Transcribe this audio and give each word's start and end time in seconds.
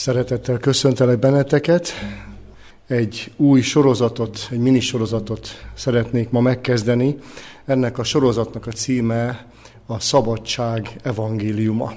Szeretettel 0.00 0.58
köszöntelek 0.58 1.18
benneteket. 1.18 1.92
Egy 2.86 3.32
új 3.36 3.60
sorozatot, 3.60 4.48
egy 4.50 4.58
minisorozatot 4.58 5.48
szeretnék 5.74 6.30
ma 6.30 6.40
megkezdeni. 6.40 7.18
Ennek 7.66 7.98
a 7.98 8.04
sorozatnak 8.04 8.66
a 8.66 8.70
címe 8.70 9.46
a 9.86 10.00
Szabadság 10.00 10.96
evangéliuma. 11.02 11.92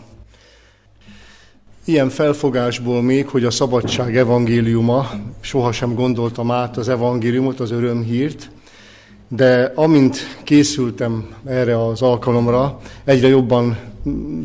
Ilyen 1.85 2.09
felfogásból 2.09 3.01
még, 3.01 3.27
hogy 3.27 3.45
a 3.45 3.51
szabadság 3.51 4.17
evangéliuma, 4.17 5.09
sohasem 5.41 5.95
gondoltam 5.95 6.51
át 6.51 6.77
az 6.77 6.89
evangéliumot, 6.89 7.59
az 7.59 7.71
örömhírt, 7.71 8.49
de 9.27 9.71
amint 9.75 10.17
készültem 10.43 11.35
erre 11.45 11.85
az 11.85 12.01
alkalomra, 12.01 12.79
egyre 13.03 13.27
jobban 13.27 13.77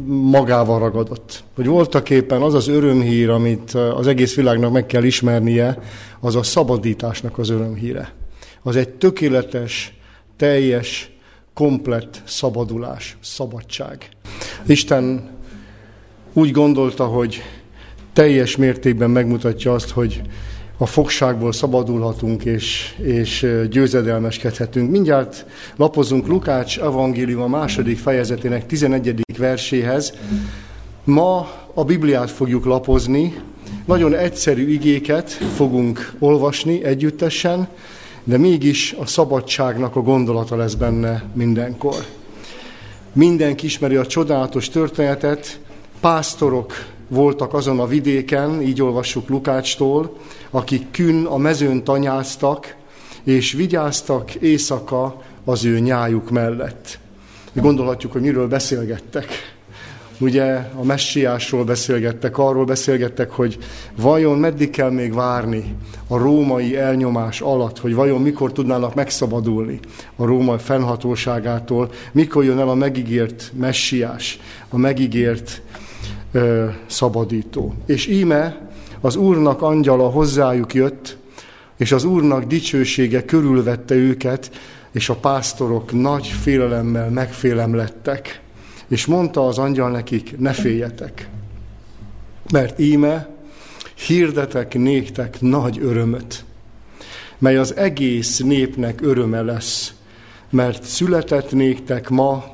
magával 0.07 0.79
ragadott. 0.79 1.45
Hogy 1.55 1.67
voltak 1.67 2.11
éppen 2.11 2.43
az 2.43 2.55
az 2.55 2.69
örömhír, 2.69 3.31
amit 3.31 3.71
az 3.71 4.07
egész 4.07 4.35
világnak 4.35 4.73
meg 4.73 4.87
kell 4.87 5.05
ismernie, 5.05 5.79
az 6.21 6.37
a 6.37 6.43
szabadításnak 6.43 7.39
az 7.39 7.49
örömhíre. 7.49 8.13
Az 8.63 8.77
egy 8.77 8.89
tökéletes, 8.89 9.95
teljes, 10.37 11.11
komplett 11.55 12.23
szabadulás, 12.25 13.17
szabadság. 13.21 14.09
Isten 14.67 15.31
úgy 16.33 16.51
gondolta, 16.51 17.05
hogy 17.05 17.43
teljes 18.13 18.57
mértékben 18.57 19.11
megmutatja 19.11 19.73
azt, 19.73 19.91
hogy 19.91 20.23
a 20.79 20.87
fogságból 20.87 21.53
szabadulhatunk 21.53 22.45
és, 22.45 22.95
és 23.03 23.47
győzedelmeskedhetünk. 23.71 24.91
Mindjárt 24.91 25.47
lapozunk 25.77 26.27
Lukács 26.27 26.79
evangélium 26.79 27.43
a 27.43 27.47
második 27.47 27.99
fejezetének 27.99 28.67
11. 28.67 29.23
verséhez. 29.39 30.13
Ma 31.05 31.51
a 31.75 31.85
Bibliát 31.85 32.31
fogjuk 32.31 32.65
lapozni, 32.65 33.41
nagyon 33.85 34.15
egyszerű 34.15 34.69
igéket 34.69 35.31
fogunk 35.31 36.13
olvasni 36.19 36.85
együttesen, 36.85 37.69
de 38.25 38.39
mégis 38.39 38.95
a 38.99 39.07
szabadságnak 39.07 39.97
a 39.97 40.01
gondolata 40.03 40.57
lesz 40.57 40.75
benne 40.75 41.25
mindenkor. 41.35 42.05
Mindenki 43.13 43.67
ismeri 43.67 43.97
a 43.97 44.07
csodálatos 44.07 44.69
történetet, 44.69 45.61
pásztorok 46.01 46.73
voltak 47.09 47.55
azon 47.55 47.81
a 47.81 47.87
vidéken, 47.87 48.63
így 48.63 48.83
olvassuk 48.83 49.29
Lukácstól, 49.29 50.17
akik 50.51 50.91
kün 50.91 51.25
a 51.25 51.37
mezőn 51.37 51.85
tanyáztak, 51.85 52.77
és 53.25 53.53
vigyáztak 53.53 54.35
éjszaka 54.35 55.23
az 55.45 55.65
ő 55.65 55.79
nyájuk 55.79 56.31
mellett. 56.31 56.99
Gondolhatjuk, 57.53 58.13
hogy 58.13 58.21
miről 58.21 58.49
beszélgettek. 58.49 59.27
Ugye 60.21 60.45
a 60.75 60.85
messiásról 60.85 61.65
beszélgettek, 61.65 62.39
arról 62.39 62.65
beszélgettek, 62.65 63.31
hogy 63.31 63.59
vajon 63.97 64.39
meddig 64.39 64.71
kell 64.71 64.91
még 64.91 65.15
várni 65.15 65.77
a 66.09 66.17
római 66.17 66.77
elnyomás 66.77 67.41
alatt, 67.41 67.79
hogy 67.79 67.95
vajon 67.95 68.21
mikor 68.23 68.53
tudnának 68.53 68.95
megszabadulni 68.95 69.81
a 70.17 70.25
római 70.25 70.59
fennhatóságától, 70.59 71.91
mikor 72.13 72.45
jön 72.45 72.59
el 72.59 72.69
a 72.69 72.75
megígért 72.75 73.53
messiás, 73.57 74.41
a 74.69 74.77
megígért 74.77 75.63
ö, 76.33 76.67
szabadító. 76.87 77.75
És 77.87 78.07
íme 78.07 78.69
az 79.01 79.17
Úrnak 79.17 79.63
angyala 79.63 80.09
hozzájuk 80.09 80.75
jött, 80.75 81.17
és 81.77 81.93
az 81.93 82.05
Úrnak 82.05 82.45
dicsősége 82.45 83.25
körülvette 83.25 83.95
őket, 83.95 84.51
és 84.93 85.09
a 85.09 85.15
pásztorok 85.15 85.93
nagy 85.93 86.27
félelemmel 86.27 87.11
megfélemlettek. 87.11 88.41
És 88.89 89.07
mondta 89.07 89.47
az 89.47 89.59
angyal 89.59 89.91
nekik, 89.91 90.39
ne 90.39 90.53
féljetek, 90.53 91.29
mert 92.53 92.79
íme 92.79 93.29
hirdetek 94.07 94.75
néktek 94.75 95.41
nagy 95.41 95.79
örömöt, 95.83 96.45
mely 97.39 97.57
az 97.57 97.77
egész 97.77 98.39
népnek 98.39 99.01
öröme 99.01 99.41
lesz, 99.41 99.95
mert 100.51 100.83
született 100.83 101.53
néktek 101.53 102.09
ma 102.09 102.45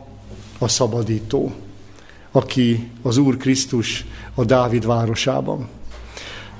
a 0.58 0.68
szabadító, 0.68 1.52
aki 2.36 2.90
az 3.02 3.16
Úr 3.16 3.36
Krisztus 3.36 4.04
a 4.34 4.44
Dávid 4.44 4.86
városában. 4.86 5.68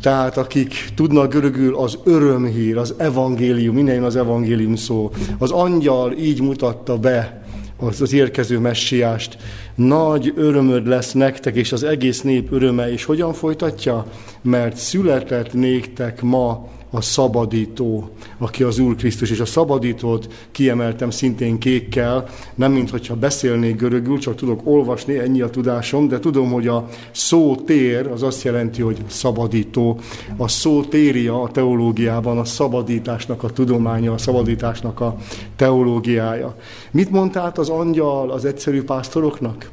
tehát 0.03 0.37
akik 0.37 0.75
tudnak 0.95 1.33
görögül 1.33 1.77
az 1.77 1.99
örömhír, 2.05 2.77
az 2.77 2.95
evangélium, 2.97 3.75
minden 3.75 4.03
az 4.03 4.17
evangélium 4.17 4.77
szó. 4.77 5.11
Az 5.39 5.51
angyal 5.51 6.13
így 6.13 6.43
mutatta 6.43 6.99
be 6.99 7.44
az, 7.87 8.01
az 8.01 8.13
érkező 8.13 8.59
messiást. 8.59 9.37
Nagy 9.75 10.33
örömöd 10.37 10.87
lesz 10.87 11.13
nektek, 11.13 11.55
és 11.55 11.73
az 11.73 11.83
egész 11.83 12.21
nép 12.21 12.53
öröme. 12.53 12.93
És 12.93 13.05
hogyan 13.05 13.33
folytatja? 13.33 14.07
Mert 14.43 14.77
született 14.77 15.53
néktek 15.53 16.23
ma 16.23 16.69
a 16.95 17.01
szabadító, 17.01 18.09
aki 18.39 18.63
az 18.63 18.79
Úr 18.79 18.95
Krisztus, 18.97 19.31
és 19.31 19.41
a 19.41 19.45
szabadítót 19.45 20.33
kiemeltem 20.51 21.11
szintén 21.11 21.59
kékkel, 21.59 22.29
nem 22.55 22.73
mintha 22.73 23.15
beszélnék 23.15 23.77
görögül, 23.77 24.19
csak 24.19 24.35
tudok 24.35 24.61
olvasni, 24.65 25.19
ennyi 25.19 25.41
a 25.41 25.51
tudásom, 25.51 26.09
de 26.09 26.19
tudom, 26.19 26.53
hogy 26.53 26.69
a 26.69 26.89
szó 27.11 27.57
tér 27.57 28.07
az 28.07 28.23
azt 28.23 28.43
jelenti, 28.43 28.83
hogy 28.83 28.99
szabadító. 29.07 29.99
A 30.37 30.49
szó 30.49 30.83
téria 30.83 31.43
a 31.43 31.51
teológiában 31.51 32.39
a 32.39 32.45
szabadításnak 32.45 33.43
a 33.43 33.51
tudománya, 33.51 34.13
a 34.13 34.19
szabadításnak 34.19 35.01
a 35.01 35.17
teológiája. 35.57 36.57
Mit 36.91 37.11
mondta 37.11 37.41
át 37.41 37.59
az 37.59 37.69
angyal 37.69 38.31
az 38.31 38.45
egyszerű 38.45 38.83
pásztoroknak? 38.83 39.71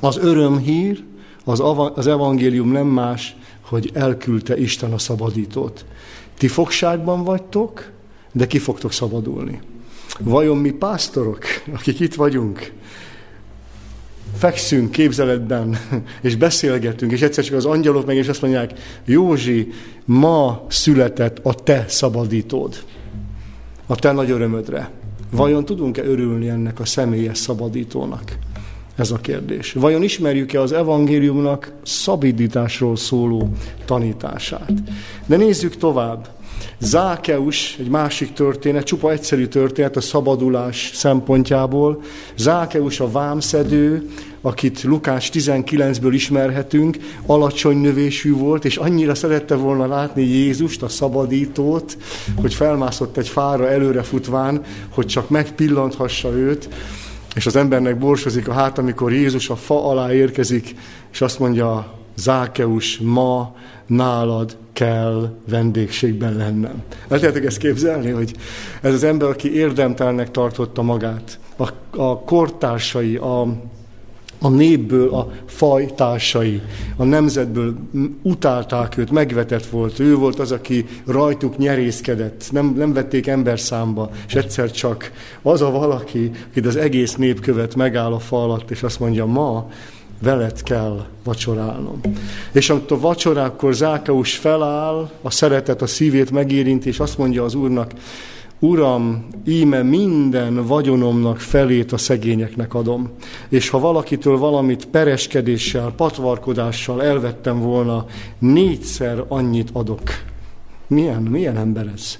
Az 0.00 0.16
örömhír, 0.16 1.04
az, 1.44 1.62
az 1.94 2.06
evangélium 2.06 2.72
nem 2.72 2.86
más, 2.86 3.36
hogy 3.70 3.90
elküldte 3.94 4.58
Isten 4.58 4.92
a 4.92 4.98
szabadítót. 4.98 5.84
Ti 6.40 6.48
fogságban 6.48 7.24
vagytok, 7.24 7.90
de 8.32 8.46
ki 8.46 8.58
fogtok 8.58 8.92
szabadulni. 8.92 9.60
Vajon 10.20 10.56
mi 10.56 10.70
pásztorok, 10.70 11.44
akik 11.74 12.00
itt 12.00 12.14
vagyunk, 12.14 12.72
fekszünk 14.36 14.90
képzeletben, 14.90 15.78
és 16.22 16.36
beszélgetünk, 16.36 17.12
és 17.12 17.22
egyszer 17.22 17.44
csak 17.44 17.56
az 17.56 17.64
angyalok 17.64 18.06
meg 18.06 18.16
is 18.16 18.28
azt 18.28 18.40
mondják, 18.42 18.72
Józsi, 19.04 19.72
ma 20.04 20.64
született 20.68 21.38
a 21.42 21.54
te 21.54 21.84
szabadítód, 21.88 22.84
a 23.86 23.94
te 23.94 24.12
nagy 24.12 24.30
örömödre. 24.30 24.90
Vajon 25.30 25.64
tudunk-e 25.64 26.04
örülni 26.04 26.48
ennek 26.48 26.80
a 26.80 26.84
személyes 26.84 27.38
szabadítónak? 27.38 28.38
Ez 29.00 29.10
a 29.10 29.16
kérdés. 29.16 29.72
Vajon 29.72 30.02
ismerjük-e 30.02 30.60
az 30.60 30.72
evangéliumnak 30.72 31.72
szabadításról 31.82 32.96
szóló 32.96 33.48
tanítását? 33.84 34.72
De 35.26 35.36
nézzük 35.36 35.76
tovább. 35.76 36.28
Zákeus, 36.78 37.76
egy 37.78 37.88
másik 37.88 38.32
történet, 38.32 38.84
csupa 38.84 39.10
egyszerű 39.10 39.46
történet 39.46 39.96
a 39.96 40.00
szabadulás 40.00 40.90
szempontjából. 40.94 42.02
Zákeus 42.36 43.00
a 43.00 43.10
vámszedő, 43.10 44.08
akit 44.40 44.82
Lukás 44.82 45.30
19-ből 45.32 46.10
ismerhetünk, 46.12 46.96
alacsony 47.26 47.76
növésű 47.76 48.34
volt, 48.34 48.64
és 48.64 48.76
annyira 48.76 49.14
szerette 49.14 49.54
volna 49.54 49.86
látni 49.86 50.22
Jézust, 50.22 50.82
a 50.82 50.88
szabadítót, 50.88 51.96
hogy 52.40 52.54
felmászott 52.54 53.16
egy 53.16 53.28
fára 53.28 53.68
előre 53.68 54.02
futván, 54.02 54.62
hogy 54.88 55.06
csak 55.06 55.28
megpillanthassa 55.28 56.30
őt, 56.32 56.68
és 57.34 57.46
az 57.46 57.56
embernek 57.56 57.98
borsozik 57.98 58.48
a 58.48 58.52
hát, 58.52 58.78
amikor 58.78 59.12
Jézus 59.12 59.50
a 59.50 59.56
fa 59.56 59.88
alá 59.88 60.12
érkezik, 60.12 60.74
és 61.12 61.20
azt 61.20 61.38
mondja, 61.38 61.98
Zákeus, 62.16 62.98
ma 62.98 63.54
nálad 63.86 64.56
kell 64.72 65.36
vendégségben 65.48 66.36
lennem. 66.36 66.82
El 67.08 67.18
tudjátok 67.18 67.44
ezt 67.44 67.58
képzelni, 67.58 68.10
hogy 68.10 68.32
ez 68.82 68.92
az 68.92 69.04
ember, 69.04 69.28
aki 69.28 69.54
érdemtelnek 69.54 70.30
tartotta 70.30 70.82
magát, 70.82 71.38
a, 71.56 71.68
a 71.96 72.20
kortársai, 72.20 73.16
a 73.16 73.46
a 74.40 74.48
népből 74.48 75.14
a 75.14 75.32
fajtársai, 75.46 76.60
a 76.96 77.04
nemzetből 77.04 77.74
utálták 78.22 78.96
őt, 78.96 79.10
megvetett 79.10 79.66
volt. 79.66 79.98
Ő 79.98 80.14
volt 80.16 80.38
az, 80.38 80.52
aki 80.52 80.86
rajtuk 81.06 81.56
nyerészkedett, 81.56 82.44
nem, 82.50 82.74
nem 82.76 82.92
vették 82.92 83.26
ember 83.26 83.60
számba, 83.60 84.10
és 84.26 84.34
egyszer 84.34 84.70
csak 84.70 85.12
az 85.42 85.62
a 85.62 85.70
valaki, 85.70 86.30
akit 86.50 86.66
az 86.66 86.76
egész 86.76 87.14
nép 87.14 87.40
követ, 87.40 87.74
megáll 87.74 88.12
a 88.12 88.18
fal 88.18 88.42
alatt, 88.42 88.70
és 88.70 88.82
azt 88.82 89.00
mondja, 89.00 89.26
ma 89.26 89.70
veled 90.22 90.62
kell 90.62 91.06
vacsorálnom. 91.24 92.00
És 92.52 92.70
amikor 92.70 92.96
a 92.96 93.00
vacsorákkor 93.00 93.74
Zákeus 93.74 94.36
feláll, 94.36 95.10
a 95.22 95.30
szeretet 95.30 95.82
a 95.82 95.86
szívét 95.86 96.30
megérinti, 96.30 96.88
és 96.88 97.00
azt 97.00 97.18
mondja 97.18 97.44
az 97.44 97.54
Úrnak, 97.54 97.92
Uram, 98.62 99.26
íme 99.44 99.82
minden 99.82 100.66
vagyonomnak 100.66 101.38
felét 101.38 101.92
a 101.92 101.96
szegényeknek 101.96 102.74
adom. 102.74 103.10
És 103.48 103.68
ha 103.68 103.78
valakitől 103.78 104.38
valamit 104.38 104.86
pereskedéssel, 104.86 105.92
patvarkodással 105.96 107.02
elvettem 107.02 107.60
volna, 107.60 108.06
négyszer 108.38 109.24
annyit 109.28 109.70
adok. 109.72 110.00
Milyen, 110.86 111.22
milyen 111.22 111.56
ember 111.56 111.86
ez? 111.94 112.18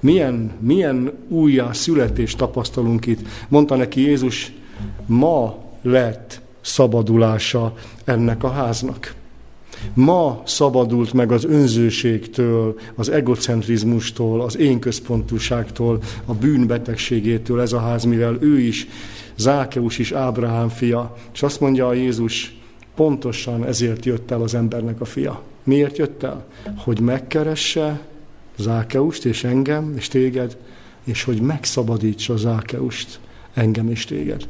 Milyen, 0.00 0.52
milyen 0.60 1.12
újjá 1.28 1.72
születést 1.72 2.38
tapasztalunk 2.38 3.06
itt? 3.06 3.20
Mondta 3.48 3.76
neki 3.76 4.00
Jézus, 4.00 4.52
ma 5.06 5.56
lett 5.82 6.40
szabadulása 6.60 7.74
ennek 8.04 8.44
a 8.44 8.50
háznak. 8.50 9.14
Ma 9.94 10.42
szabadult 10.46 11.12
meg 11.12 11.32
az 11.32 11.44
önzőségtől, 11.44 12.78
az 12.94 13.08
egocentrizmustól, 13.08 14.40
az 14.40 14.58
énközpontúságtól, 14.58 15.98
a 16.24 16.34
bűnbetegségétől 16.34 17.60
ez 17.60 17.72
a 17.72 17.80
ház, 17.80 18.04
mivel 18.04 18.36
ő 18.40 18.60
is, 18.60 18.86
Zákeus 19.36 19.98
is 19.98 20.12
Ábrahám 20.12 20.68
fia. 20.68 21.16
És 21.32 21.42
azt 21.42 21.60
mondja 21.60 21.88
a 21.88 21.92
Jézus, 21.92 22.56
pontosan 22.94 23.64
ezért 23.64 24.04
jött 24.04 24.30
el 24.30 24.42
az 24.42 24.54
embernek 24.54 25.00
a 25.00 25.04
fia. 25.04 25.42
Miért 25.62 25.98
jött 25.98 26.22
el? 26.22 26.44
Hogy 26.76 27.00
megkeresse 27.00 28.00
Zákeust 28.56 29.24
és 29.24 29.44
engem 29.44 29.94
és 29.96 30.08
téged, 30.08 30.56
és 31.04 31.24
hogy 31.24 31.40
megszabadítsa 31.40 32.36
Zákeust, 32.36 33.20
engem 33.54 33.90
és 33.90 34.04
téged. 34.04 34.48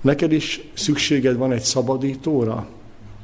Neked 0.00 0.32
is 0.32 0.68
szükséged 0.72 1.36
van 1.36 1.52
egy 1.52 1.62
szabadítóra, 1.62 2.68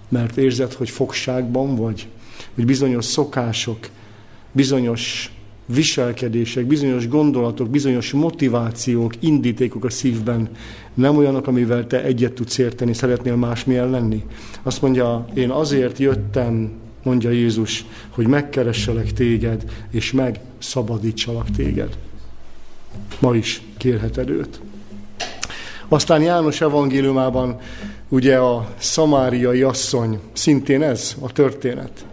mert 0.09 0.37
érzed, 0.37 0.73
hogy 0.73 0.91
fogságban 0.91 1.77
vagy, 1.77 2.09
hogy 2.55 2.65
bizonyos 2.65 3.05
szokások, 3.05 3.79
bizonyos 4.53 5.33
viselkedések, 5.67 6.67
bizonyos 6.67 7.09
gondolatok, 7.09 7.69
bizonyos 7.69 8.13
motivációk, 8.13 9.13
indítékok 9.21 9.85
a 9.85 9.91
szívben 9.91 10.49
nem 10.95 11.17
olyanok, 11.17 11.47
amivel 11.47 11.87
te 11.87 12.03
egyet 12.03 12.33
tudsz 12.33 12.59
érteni, 12.59 12.93
szeretnél 12.93 13.37
másmilyen 13.37 13.91
lenni. 13.91 14.25
Azt 14.63 14.83
mondja, 14.83 15.27
én 15.35 15.51
azért 15.51 15.99
jöttem, 15.99 16.71
mondja 17.03 17.31
Jézus, 17.31 17.85
hogy 18.09 18.27
megkeresselek 18.27 19.13
téged, 19.13 19.65
és 19.91 20.13
megszabadítsalak 20.13 21.51
téged. 21.51 21.99
Ma 23.19 23.35
is 23.35 23.63
kérheted 23.77 24.29
őt. 24.29 24.61
Aztán 25.89 26.23
János 26.23 26.61
evangéliumában 26.61 27.59
ugye 28.09 28.37
a 28.37 28.69
szamáriai 28.79 29.63
asszony, 29.63 30.19
szintén 30.33 30.83
ez 30.83 31.15
a 31.21 31.33
történet. 31.33 32.05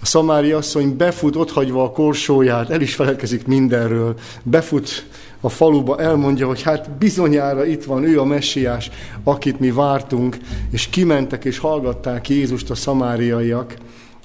A 0.00 0.06
szamári 0.06 0.52
asszony 0.52 0.96
befut 0.96 1.36
otthagyva 1.36 1.82
a 1.82 1.90
korsóját, 1.90 2.70
el 2.70 2.80
is 2.80 2.94
feledkezik 2.94 3.46
mindenről, 3.46 4.14
befut 4.42 5.06
a 5.40 5.48
faluba, 5.48 5.98
elmondja, 5.98 6.46
hogy 6.46 6.62
hát 6.62 6.90
bizonyára 6.90 7.64
itt 7.64 7.84
van 7.84 8.04
ő 8.04 8.20
a 8.20 8.24
messiás, 8.24 8.90
akit 9.24 9.60
mi 9.60 9.70
vártunk, 9.70 10.36
és 10.70 10.88
kimentek 10.88 11.44
és 11.44 11.58
hallgatták 11.58 12.28
Jézust 12.28 12.70
a 12.70 12.74
szamáriaiak, 12.74 13.76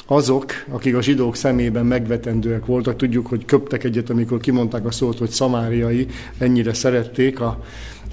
azok, 0.08 0.52
akik 0.70 0.96
a 0.96 1.02
zsidók 1.02 1.36
szemében 1.36 1.86
megvetendőek 1.86 2.66
voltak, 2.66 2.96
tudjuk, 2.96 3.28
hogy 3.28 3.46
köptek 3.46 3.84
egyet, 3.84 4.10
amikor 4.10 4.40
kimondták 4.40 4.86
a 4.86 4.92
szót, 4.92 5.18
hogy 5.18 5.30
szamáriai, 5.30 6.08
ennyire 6.38 6.74
szerették 6.74 7.40
a 7.40 7.64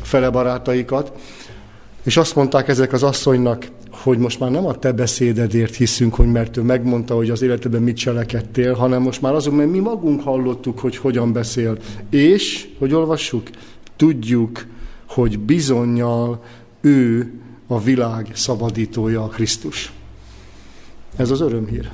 fele 0.02 0.30
barátaikat, 0.30 1.12
és 2.02 2.16
azt 2.16 2.34
mondták 2.34 2.68
ezek 2.68 2.92
az 2.92 3.02
asszonynak, 3.02 3.66
hogy 3.90 4.18
most 4.18 4.40
már 4.40 4.50
nem 4.50 4.66
a 4.66 4.78
te 4.78 4.92
beszédedért 4.92 5.74
hiszünk, 5.74 6.14
hogy 6.14 6.32
mert 6.32 6.56
ő 6.56 6.62
megmondta, 6.62 7.14
hogy 7.14 7.30
az 7.30 7.42
életedben 7.42 7.82
mit 7.82 7.96
cselekedtél, 7.96 8.74
hanem 8.74 9.02
most 9.02 9.22
már 9.22 9.34
azon, 9.34 9.54
mert 9.54 9.70
mi 9.70 9.78
magunk 9.78 10.22
hallottuk, 10.22 10.78
hogy 10.78 10.96
hogyan 10.96 11.32
beszél. 11.32 11.78
És, 12.10 12.68
hogy 12.78 12.94
olvassuk, 12.94 13.50
tudjuk, 13.96 14.66
hogy 15.08 15.38
bizonyal 15.38 16.42
ő 16.80 17.32
a 17.66 17.80
világ 17.80 18.30
szabadítója 18.34 19.22
a 19.22 19.28
Krisztus. 19.28 19.92
Ez 21.16 21.30
az 21.30 21.40
örömhír. 21.40 21.90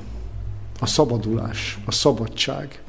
A 0.79 0.85
szabadulás, 0.85 1.79
a 1.85 1.91
szabadság 1.91 2.83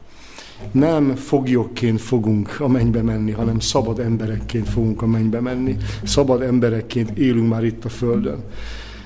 nem 0.73 1.15
foglyokként 1.15 2.01
fogunk 2.01 2.57
a 2.61 2.69
mennybe 2.69 3.03
menni, 3.03 3.31
hanem 3.31 3.59
szabad 3.59 3.99
emberekként 3.99 4.69
fogunk 4.69 5.03
a 5.03 5.07
mennybe 5.07 5.41
menni. 5.41 5.77
Szabad 6.03 6.43
emberekként 6.43 7.19
élünk 7.19 7.49
már 7.49 7.65
itt 7.65 7.85
a 7.85 7.89
Földön. 7.89 8.39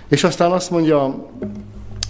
És 0.08 0.24
aztán 0.24 0.50
azt 0.50 0.70
mondja 0.70 1.28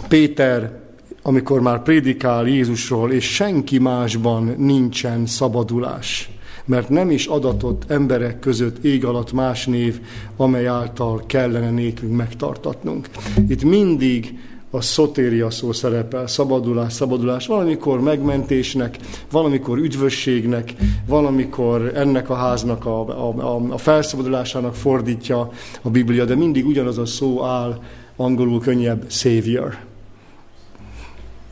Péter, 0.09 0.79
amikor 1.23 1.61
már 1.61 1.83
prédikál 1.83 2.47
Jézusról, 2.47 3.13
és 3.13 3.25
senki 3.25 3.79
másban 3.79 4.55
nincsen 4.59 5.27
szabadulás, 5.27 6.31
mert 6.65 6.89
nem 6.89 7.11
is 7.11 7.27
adatott 7.27 7.91
emberek 7.91 8.39
között 8.39 8.85
ég 8.85 9.05
alatt 9.05 9.33
más 9.33 9.67
név, 9.67 10.01
amely 10.37 10.67
által 10.67 11.23
kellene 11.27 11.71
nékünk 11.71 12.17
megtartatnunk. 12.17 13.09
Itt 13.49 13.63
mindig 13.63 14.39
a 14.71 14.81
szotéria 14.81 15.51
szó 15.51 15.73
szerepel, 15.73 16.27
szabadulás, 16.27 16.93
szabadulás, 16.93 17.47
valamikor 17.47 18.01
megmentésnek, 18.01 18.97
valamikor 19.31 19.79
üdvösségnek, 19.79 20.75
valamikor 21.07 21.93
ennek 21.95 22.31
a 22.31 22.35
háznak 22.35 22.87
a, 22.87 23.29
a, 23.39 23.73
a 23.73 23.79
felszabadulásának 23.79 24.75
fordítja 24.75 25.51
a 25.83 25.91
Biblia, 25.91 26.25
de 26.25 26.35
mindig 26.35 26.67
ugyanaz 26.67 26.99
a 26.99 27.07
szó 27.07 27.45
áll, 27.45 27.83
angolul 28.17 28.61
könnyebb, 28.61 29.05
savior. 29.09 29.77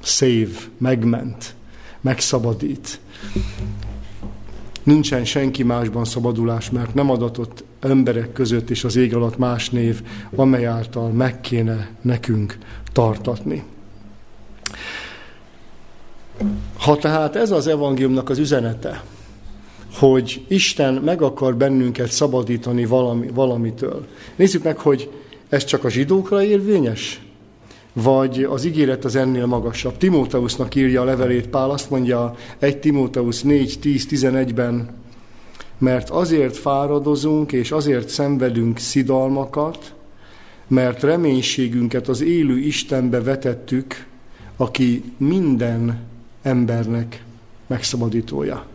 Save, 0.02 0.56
megment, 0.78 1.54
megszabadít. 2.00 3.00
Nincsen 4.82 5.24
senki 5.24 5.62
másban 5.62 6.04
szabadulás, 6.04 6.70
mert 6.70 6.94
nem 6.94 7.10
adatott 7.10 7.64
emberek 7.80 8.32
között 8.32 8.70
és 8.70 8.84
az 8.84 8.96
ég 8.96 9.14
alatt 9.14 9.38
más 9.38 9.70
név, 9.70 10.02
amely 10.36 10.66
által 10.66 11.10
meg 11.10 11.40
kéne 11.40 11.90
nekünk 12.00 12.58
tartatni. 12.92 13.64
Ha 16.78 16.96
tehát 16.96 17.36
ez 17.36 17.50
az 17.50 17.66
evangéliumnak 17.66 18.28
az 18.30 18.38
üzenete, 18.38 19.02
hogy 19.94 20.44
Isten 20.48 20.94
meg 20.94 21.22
akar 21.22 21.56
bennünket 21.56 22.10
szabadítani 22.10 22.84
valami, 22.84 23.28
valamitől. 23.34 24.06
Nézzük 24.36 24.62
meg, 24.62 24.78
hogy 24.78 25.10
ez 25.48 25.64
csak 25.64 25.84
a 25.84 25.90
zsidókra 25.90 26.42
érvényes? 26.42 27.20
Vagy 27.92 28.42
az 28.42 28.64
ígéret 28.64 29.04
az 29.04 29.16
ennél 29.16 29.46
magasabb? 29.46 29.96
Timóteusnak 29.96 30.74
írja 30.74 31.00
a 31.00 31.04
levelét 31.04 31.48
Pál, 31.48 31.70
azt 31.70 31.90
mondja 31.90 32.34
1 32.58 32.78
Timóteusz 32.78 33.42
4, 33.42 33.78
10, 33.80 34.06
11-ben, 34.10 34.88
mert 35.78 36.10
azért 36.10 36.56
fáradozunk, 36.56 37.52
és 37.52 37.70
azért 37.70 38.08
szenvedünk 38.08 38.78
szidalmakat, 38.78 39.94
mert 40.68 41.02
reménységünket 41.02 42.08
az 42.08 42.20
élő 42.20 42.58
Istenbe 42.58 43.22
vetettük, 43.22 44.06
aki 44.56 45.12
minden 45.16 46.00
embernek 46.42 47.24
megszabadítója. 47.66 48.66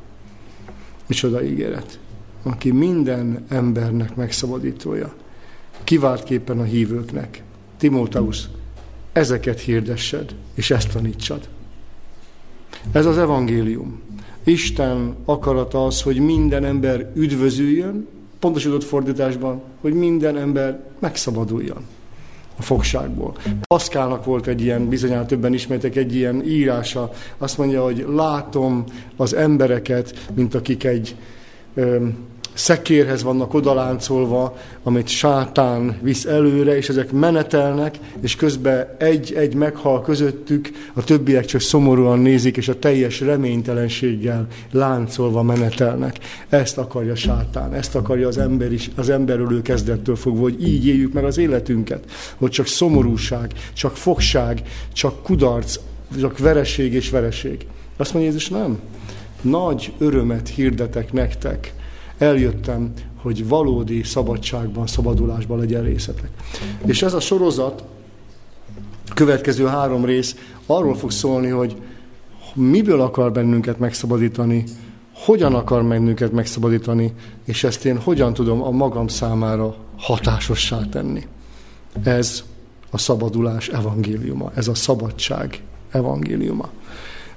Micsoda 1.07 1.43
ígéret. 1.43 1.99
Aki 2.43 2.71
minden 2.71 3.45
embernek 3.49 4.15
megszabadítója. 4.15 5.13
Kiváltképpen 5.83 6.59
a 6.59 6.63
hívőknek. 6.63 7.43
Timóteusz, 7.77 8.47
ezeket 9.11 9.59
hirdessed, 9.59 10.35
és 10.53 10.71
ezt 10.71 10.91
tanítsad. 10.91 11.49
Ez 12.91 13.05
az 13.05 13.17
evangélium. 13.17 14.01
Isten 14.43 15.15
akarata 15.25 15.85
az, 15.85 16.01
hogy 16.01 16.19
minden 16.19 16.65
ember 16.65 17.11
üdvözüljön, 17.15 18.07
pontosított 18.43 18.83
fordításban, 18.83 19.61
hogy 19.81 19.93
minden 19.93 20.37
ember 20.37 20.79
megszabaduljon 20.99 21.85
a 22.57 22.61
fogságból. 22.61 23.35
Paszkálnak 23.67 24.25
volt 24.25 24.47
egy 24.47 24.61
ilyen, 24.61 24.89
bizonyára 24.89 25.25
többen 25.25 25.53
ismertek 25.53 25.95
egy 25.95 26.15
ilyen 26.15 26.43
írása, 26.45 27.11
azt 27.37 27.57
mondja, 27.57 27.83
hogy 27.83 28.05
látom 28.09 28.83
az 29.15 29.33
embereket, 29.33 30.29
mint 30.33 30.55
akik 30.55 30.83
egy 30.83 31.15
szekérhez 32.53 33.23
vannak 33.23 33.53
odaláncolva, 33.53 34.57
amit 34.83 35.07
sátán 35.07 35.97
visz 36.01 36.25
előre, 36.25 36.77
és 36.77 36.89
ezek 36.89 37.11
menetelnek, 37.11 37.99
és 38.21 38.35
közben 38.35 38.87
egy-egy 38.97 39.55
meghal 39.55 40.01
közöttük, 40.01 40.69
a 40.93 41.03
többiek 41.03 41.45
csak 41.45 41.61
szomorúan 41.61 42.19
nézik, 42.19 42.57
és 42.57 42.67
a 42.67 42.79
teljes 42.79 43.19
reménytelenséggel 43.19 44.47
láncolva 44.71 45.43
menetelnek. 45.43 46.19
Ezt 46.49 46.77
akarja 46.77 47.15
sátán, 47.15 47.73
ezt 47.73 47.95
akarja 47.95 48.27
az 48.27 48.37
ember 48.37 48.71
is, 48.71 48.89
az 48.95 49.09
emberölő 49.09 49.61
kezdettől 49.61 50.15
fogva, 50.15 50.41
hogy 50.41 50.67
így 50.67 50.87
éljük 50.87 51.13
meg 51.13 51.23
az 51.23 51.37
életünket, 51.37 52.11
hogy 52.37 52.51
csak 52.51 52.67
szomorúság, 52.67 53.51
csak 53.73 53.97
fogság, 53.97 54.61
csak 54.93 55.23
kudarc, 55.23 55.79
csak 56.19 56.37
vereség 56.37 56.93
és 56.93 57.09
vereség. 57.09 57.65
Azt 57.97 58.13
mondja 58.13 58.31
Jézus, 58.31 58.49
nem. 58.49 58.79
Nagy 59.41 59.93
örömet 59.97 60.47
hirdetek 60.47 61.13
nektek, 61.13 61.73
eljöttem, 62.23 62.93
hogy 63.21 63.47
valódi 63.47 64.03
szabadságban, 64.03 64.87
szabadulásban 64.87 65.59
legyen 65.59 65.83
részetek. 65.83 66.29
És 66.85 67.01
ez 67.01 67.13
a 67.13 67.19
sorozat, 67.19 67.83
következő 69.13 69.65
három 69.65 70.05
rész 70.05 70.35
arról 70.65 70.95
fog 70.95 71.11
szólni, 71.11 71.47
hogy 71.47 71.75
miből 72.53 73.01
akar 73.01 73.31
bennünket 73.31 73.79
megszabadítani, 73.79 74.63
hogyan 75.13 75.55
akar 75.55 75.85
bennünket 75.85 76.31
megszabadítani, 76.31 77.13
és 77.45 77.63
ezt 77.63 77.85
én 77.85 77.97
hogyan 77.97 78.33
tudom 78.33 78.63
a 78.63 78.69
magam 78.69 79.07
számára 79.07 79.75
hatásossá 79.97 80.79
tenni. 80.91 81.27
Ez 82.03 82.43
a 82.89 82.97
szabadulás 82.97 83.67
evangéliuma, 83.67 84.51
ez 84.55 84.67
a 84.67 84.75
szabadság 84.75 85.61
evangéliuma. 85.91 86.69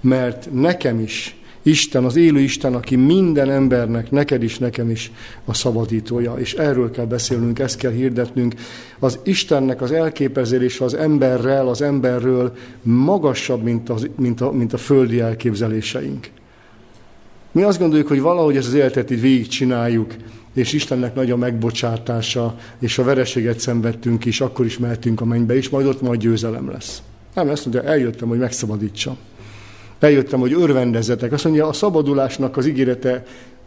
Mert 0.01 0.49
nekem 0.53 1.01
is 1.01 1.37
Isten, 1.67 2.05
az 2.05 2.17
élő 2.17 2.41
Isten, 2.41 2.75
aki 2.75 2.97
minden 2.97 3.51
embernek, 3.51 4.11
neked 4.11 4.43
is, 4.43 4.59
nekem 4.59 4.91
is 4.91 5.13
a 5.45 5.55
szabadítója. 5.55 6.35
És 6.35 6.55
erről 6.55 6.91
kell 6.91 7.05
beszélnünk, 7.05 7.59
ezt 7.59 7.79
kell 7.79 7.91
hirdetnünk. 7.91 8.55
Az 8.99 9.19
Istennek 9.25 9.83
az 9.83 9.93
elképzelése 9.93 10.85
az 10.85 10.95
emberrel, 10.95 11.69
az 11.69 11.83
emberről 11.83 12.57
magasabb, 12.83 13.63
mint, 13.63 13.89
az, 13.89 14.09
mint, 14.17 14.41
a, 14.41 14.53
mint 14.53 14.73
a 14.73 14.77
földi 14.77 15.21
elképzeléseink. 15.21 16.31
Mi 17.53 17.63
azt 17.63 17.79
gondoljuk, 17.79 18.09
hogy 18.09 18.21
valahogy 18.21 18.57
ezt 18.57 18.67
az 18.67 18.75
életet 18.75 19.11
így 19.11 19.21
végigcsináljuk, 19.21 20.15
és 20.55 20.73
Istennek 20.73 21.15
nagy 21.15 21.31
a 21.31 21.37
megbocsátása, 21.37 22.59
és 22.79 22.99
a 22.99 23.05
vereséget 23.05 23.61
szenvedtünk 23.61 24.25
is, 24.25 24.41
akkor 24.41 24.65
is 24.65 24.79
mehetünk 24.79 25.21
a 25.21 25.25
mennybe, 25.25 25.57
és 25.57 25.69
majd 25.69 25.87
ott 25.87 26.01
majd 26.01 26.21
győzelem 26.21 26.71
lesz. 26.71 27.03
Nem, 27.35 27.49
ezt 27.49 27.67
mondja, 27.67 27.91
eljöttem, 27.91 28.29
hogy 28.29 28.39
megszabadítsam. 28.39 29.17
Eljöttem, 29.99 30.41
hogy 30.41 30.53
örvendezzetek. 30.53 31.33
Azt 31.33 31.45
mondja, 31.45 31.67
a 31.67 31.73
szabadulásnak 31.73 32.57
az 32.57 32.67
ígérete 32.67 33.23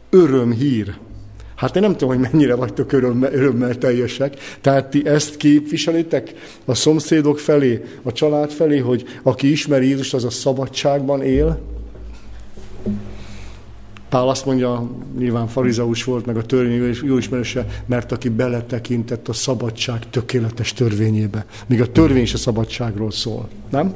örömhír. 0.10 0.94
Hát 1.56 1.76
én 1.76 1.82
nem 1.82 1.92
tudom, 1.92 2.10
hogy 2.10 2.30
mennyire 2.32 2.56
vagytok 2.56 2.92
örömmel, 2.92 3.34
örömmel 3.34 3.78
teljesek. 3.78 4.36
Tehát 4.62 4.90
ti 4.90 5.06
ezt 5.06 5.38
képviselitek 5.38 6.34
a 6.66 6.74
szomszédok 6.74 7.40
felé, 7.40 7.84
a 8.04 8.12
család 8.12 8.52
felé, 8.52 8.78
hogy 8.78 9.04
aki 9.24 9.52
ismeri 9.52 9.88
Jézust, 9.88 10.14
az 10.14 10.24
a 10.24 10.30
szabadságban 10.30 11.22
él. 11.22 11.62
Pál 14.10 14.30
azt 14.30 14.46
mondja, 14.46 14.90
nyilván 15.18 15.48
farizeus 15.48 16.04
volt, 16.04 16.26
meg 16.26 16.38
a 16.38 16.46
törvény 16.46 16.96
jó 17.04 17.18
ismerőse, 17.18 17.66
mert 17.86 18.12
aki 18.12 18.30
beletekintett 18.30 19.28
a 19.28 19.34
szabadság 19.34 20.10
tökéletes 20.10 20.74
törvényébe. 20.74 21.46
Míg 21.68 21.82
a 21.82 21.92
törvény 21.92 22.22
is 22.22 22.34
a 22.34 22.38
szabadságról 22.38 23.12
szól. 23.12 23.50
Nem? 23.70 23.94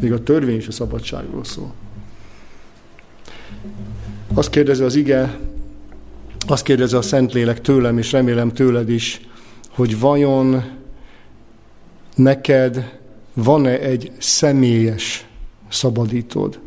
Még 0.00 0.12
a 0.12 0.22
törvény 0.22 0.56
is 0.56 0.68
a 0.68 0.72
szabadságról 0.72 1.44
szól. 1.44 1.72
Azt 4.34 4.50
kérdezi 4.50 4.82
az 4.82 4.94
ige, 4.94 5.38
azt 6.46 6.64
kérdezi 6.64 6.96
a 6.96 7.02
Szentlélek 7.02 7.60
tőlem, 7.60 7.98
és 7.98 8.12
remélem 8.12 8.52
tőled 8.52 8.90
is, 8.90 9.20
hogy 9.70 10.00
vajon 10.00 10.64
neked 12.14 12.98
van-e 13.34 13.78
egy 13.78 14.12
személyes 14.18 15.26
szabadítód? 15.68 16.60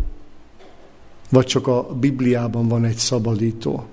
Vagy 1.30 1.46
csak 1.46 1.68
a 1.68 1.96
Bibliában 2.00 2.68
van 2.68 2.86
egy 2.86 2.96
szabadító, 2.96 3.86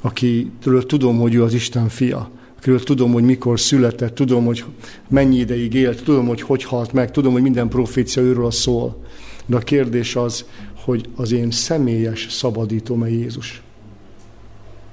akitől 0.00 0.86
tudom, 0.86 1.18
hogy 1.18 1.34
ő 1.34 1.42
az 1.42 1.54
Isten 1.54 1.88
fia, 1.88 2.30
akiről 2.56 2.82
tudom, 2.82 3.12
hogy 3.12 3.22
mikor 3.22 3.60
született, 3.60 4.14
tudom, 4.14 4.44
hogy 4.44 4.64
mennyi 5.08 5.36
ideig 5.36 5.74
élt, 5.74 6.04
tudom, 6.04 6.26
hogy 6.26 6.42
hogy 6.42 6.64
halt 6.64 6.92
meg, 6.92 7.10
tudom, 7.10 7.32
hogy 7.32 7.42
minden 7.42 7.68
profécia 7.68 8.22
őről 8.22 8.50
szól. 8.50 9.04
De 9.46 9.56
a 9.56 9.60
kérdés 9.60 10.16
az, 10.16 10.44
hogy 10.84 11.08
az 11.16 11.32
én 11.32 11.50
személyes 11.50 12.26
szabadítom-e 12.30 13.08
Jézus? 13.08 13.62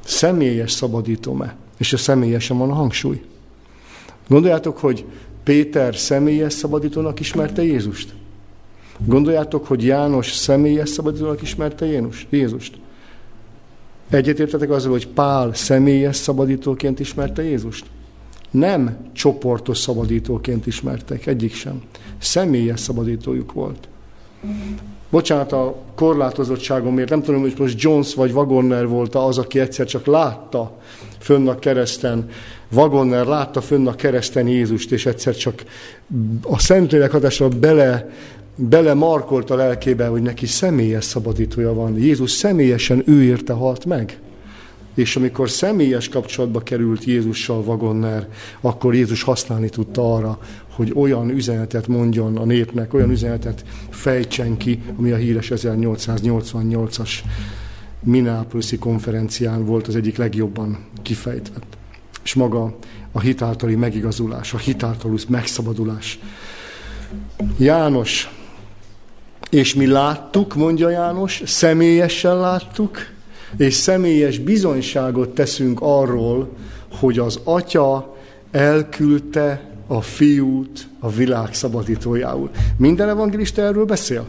Személyes 0.05 0.72
szabadítom-e? 0.72 1.55
És 1.77 1.93
a 1.93 1.98
személyesen 1.98 2.58
van 2.58 2.70
a 2.70 2.74
hangsúly. 2.74 3.22
Gondoljátok, 4.27 4.77
hogy 4.77 5.05
Péter 5.43 5.96
személyes 5.96 6.53
szabadítónak 6.53 7.20
ismerte 7.20 7.63
Jézust? 7.63 8.13
Gondoljátok, 9.05 9.67
hogy 9.67 9.86
János 9.86 10.32
személyes 10.32 10.89
szabadítónak 10.89 11.41
ismerte 11.41 11.86
Jézus? 11.86 12.27
Jézust? 12.29 12.77
Egyetértetek 14.10 14.70
azzal, 14.70 14.92
hogy 14.92 15.08
Pál 15.08 15.54
személyes 15.54 16.16
szabadítóként 16.16 17.00
ismerte 17.00 17.44
Jézust? 17.44 17.86
Nem 18.52 18.98
csoportos 19.14 19.78
szabadítóként 19.78 20.68
ismertek, 20.68 21.26
egyik 21.26 21.54
sem. 21.54 21.82
Személyes 22.20 22.80
szabadítójuk 22.80 23.52
volt. 23.52 23.88
Bocsánat 25.10 25.52
a 25.52 25.76
korlátozottságomért, 25.96 27.10
nem 27.10 27.22
tudom, 27.22 27.42
hogy 27.42 27.54
most 27.58 27.82
Jones 27.82 28.16
vagy 28.16 28.32
Wagner 28.32 28.88
volt 28.88 29.16
az, 29.16 29.38
aki 29.38 29.60
egyszer 29.60 29.86
csak 29.86 30.06
látta 30.06 30.78
fönn 31.20 31.48
a 31.48 31.60
kereszten, 31.60 32.30
Wagner 32.72 33.26
látta 33.26 33.62
fönn 33.62 33.88
a 33.88 33.96
kereszten 33.96 34.48
Jézust, 34.48 34.92
és 34.92 35.06
egyszer 35.06 35.36
csak 35.36 35.64
a 36.42 36.60
Szentlélek 36.60 37.12
hatással 37.12 37.50
bele 37.50 38.10
bele 38.56 38.94
markolt 38.94 39.50
a 39.50 39.56
lelkébe, 39.56 40.08
hogy 40.08 40.22
neki 40.22 40.46
személyes 40.46 41.04
szabadítója 41.04 41.74
van. 41.74 41.98
Jézus 41.98 42.32
személyesen 42.32 43.04
ő 43.06 43.24
érte 43.24 43.54
halt 43.54 43.86
meg. 43.86 44.20
És 44.96 45.16
amikor 45.16 45.50
személyes 45.50 46.10
kapcsolatba 46.10 46.60
került 46.60 47.04
Jézussal 47.04 47.64
Vagonner, 47.64 48.28
akkor 48.62 48.96
Jézus 48.96 49.24
használni 49.24 49.70
tudta 49.70 50.16
arra, 50.16 50.40
hogy 50.70 50.92
olyan 50.96 51.30
üzenetet 51.30 51.88
mondjon 51.88 52.38
a 52.38 52.46
népnek, 52.46 52.94
olyan 52.94 53.12
üzenetet 53.12 53.64
fejtsen 53.90 54.58
ki, 54.58 54.82
ami 54.98 55.12
a 55.12 55.16
híres 55.16 55.52
1888-as 55.56 57.10
Minneapolis 58.04 58.76
konferencián 58.80 59.66
volt 59.66 59.88
az 59.88 59.96
egyik 59.96 60.18
legjobban 60.18 60.78
kifejtve. 61.02 61.56
És 62.24 62.34
maga 62.34 62.76
a 63.12 63.20
hitáltali 63.20 63.76
megigazulás, 63.76 64.54
a 64.54 64.58
hitáltalus 64.58 65.26
megszabadulás. 65.26 66.20
János 67.58 68.43
és 69.54 69.74
mi 69.74 69.86
láttuk, 69.86 70.56
mondja 70.56 70.90
János, 70.90 71.42
személyesen 71.46 72.38
láttuk, 72.38 72.98
és 73.58 73.74
személyes 73.74 74.40
bizonyságot 74.40 75.30
teszünk 75.30 75.80
arról, 75.82 76.50
hogy 77.00 77.20
az 77.20 77.40
Atya 77.44 78.16
elküldte 78.52 79.70
a 79.88 80.02
fiút 80.02 80.88
a 81.00 81.10
világ 81.10 81.54
szabadítójául. 81.54 82.50
Minden 82.78 83.10
evangélista 83.10 83.62
erről 83.62 83.86
beszél. 83.86 84.26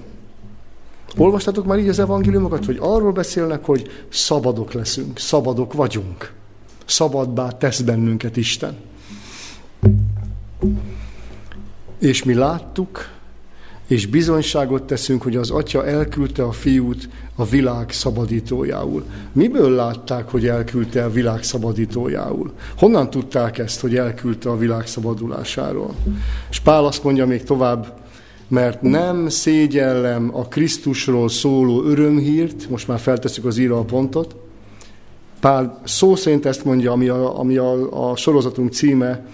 Olvastatok 1.17 1.67
már 1.67 1.79
így 1.79 1.89
az 1.89 1.99
evangéliumokat, 1.99 2.65
hogy 2.65 2.77
arról 2.81 3.13
beszélnek, 3.13 3.65
hogy 3.65 3.91
szabadok 4.09 4.73
leszünk, 4.73 5.19
szabadok 5.19 5.73
vagyunk. 5.73 6.33
Szabadbá 6.85 7.49
tesz 7.49 7.81
bennünket 7.81 8.37
Isten. 8.37 8.77
És 11.99 12.25
mi 12.25 12.35
láttuk, 12.35 13.14
és 13.87 14.07
bizonyságot 14.07 14.83
teszünk, 14.83 15.23
hogy 15.23 15.37
az 15.37 15.51
Atya 15.51 15.87
elküldte 15.87 16.43
a 16.43 16.53
fiút 16.53 17.09
a 17.35 17.45
világ 17.45 17.91
szabadítójául. 17.91 19.05
Miből 19.33 19.71
látták, 19.71 20.31
hogy 20.31 20.47
elküldte 20.47 21.05
a 21.05 21.11
világ 21.11 21.43
szabadítójául? 21.43 22.53
Honnan 22.77 23.11
tudták 23.11 23.59
ezt, 23.59 23.81
hogy 23.81 23.97
elküldte 23.97 24.51
a 24.51 24.57
világ 24.57 24.87
szabadulásáról? 24.87 25.95
És 26.51 26.61
Pál 26.61 26.85
azt 26.85 27.05
mondja 27.05 27.27
még 27.27 27.43
tovább, 27.43 28.03
mert 28.49 28.83
nem 28.83 29.29
szégyellem 29.29 30.31
a 30.33 30.49
Krisztusról 30.49 31.29
szóló 31.29 31.83
örömhírt, 31.83 32.69
most 32.71 32.89
már 32.89 32.99
feltesszük 32.99 33.45
az 33.45 33.59
író 33.59 33.79
a 33.79 33.85
pontot, 33.85 34.37
Pál 35.41 35.81
szó 35.85 36.15
szerint 36.15 36.47
ezt 36.47 36.65
mondja, 36.65 36.93
ami 36.93 37.09
a, 37.09 37.39
ami 37.39 37.57
a, 37.57 38.11
a 38.11 38.17
sorozatunk 38.17 38.73
címe, 38.73 39.27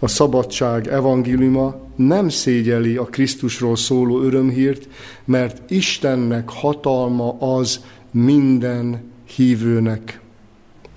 a 0.00 0.08
szabadság 0.08 0.88
evangéliuma 0.88 1.83
nem 1.96 2.28
szégyeli 2.28 2.96
a 2.96 3.04
Krisztusról 3.04 3.76
szóló 3.76 4.20
örömhírt, 4.20 4.88
mert 5.24 5.70
Istennek 5.70 6.48
hatalma 6.48 7.36
az 7.38 7.84
minden 8.10 9.12
hívőnek 9.34 10.20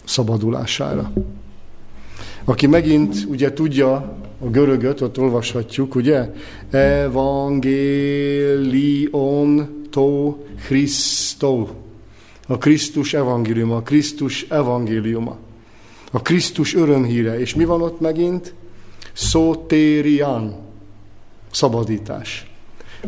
szabadulására. 0.06 1.12
Aki 2.44 2.68
megint 2.68 3.16
ugye 3.30 3.54
tudja 3.54 4.18
a 4.40 4.50
görögöt, 4.50 5.02
ott 5.02 5.20
olvashatjuk, 5.20 5.96
ugye? 5.96 6.34
Evangelion 6.70 7.68
to 9.90 10.36
Christo. 10.66 11.68
A 12.48 12.58
Krisztus 12.58 13.14
evangéliuma, 13.14 13.76
a 13.76 13.82
Krisztus 13.82 14.46
evangéliuma. 14.50 15.38
A 16.12 16.22
Krisztus 16.22 16.76
örömhíre. 16.76 17.40
És 17.40 17.56
mi 17.56 17.66
van 17.66 17.82
ott 17.82 18.00
megint? 18.00 18.54
Szótérian. 19.14 20.67
Szabadítás. 21.58 22.52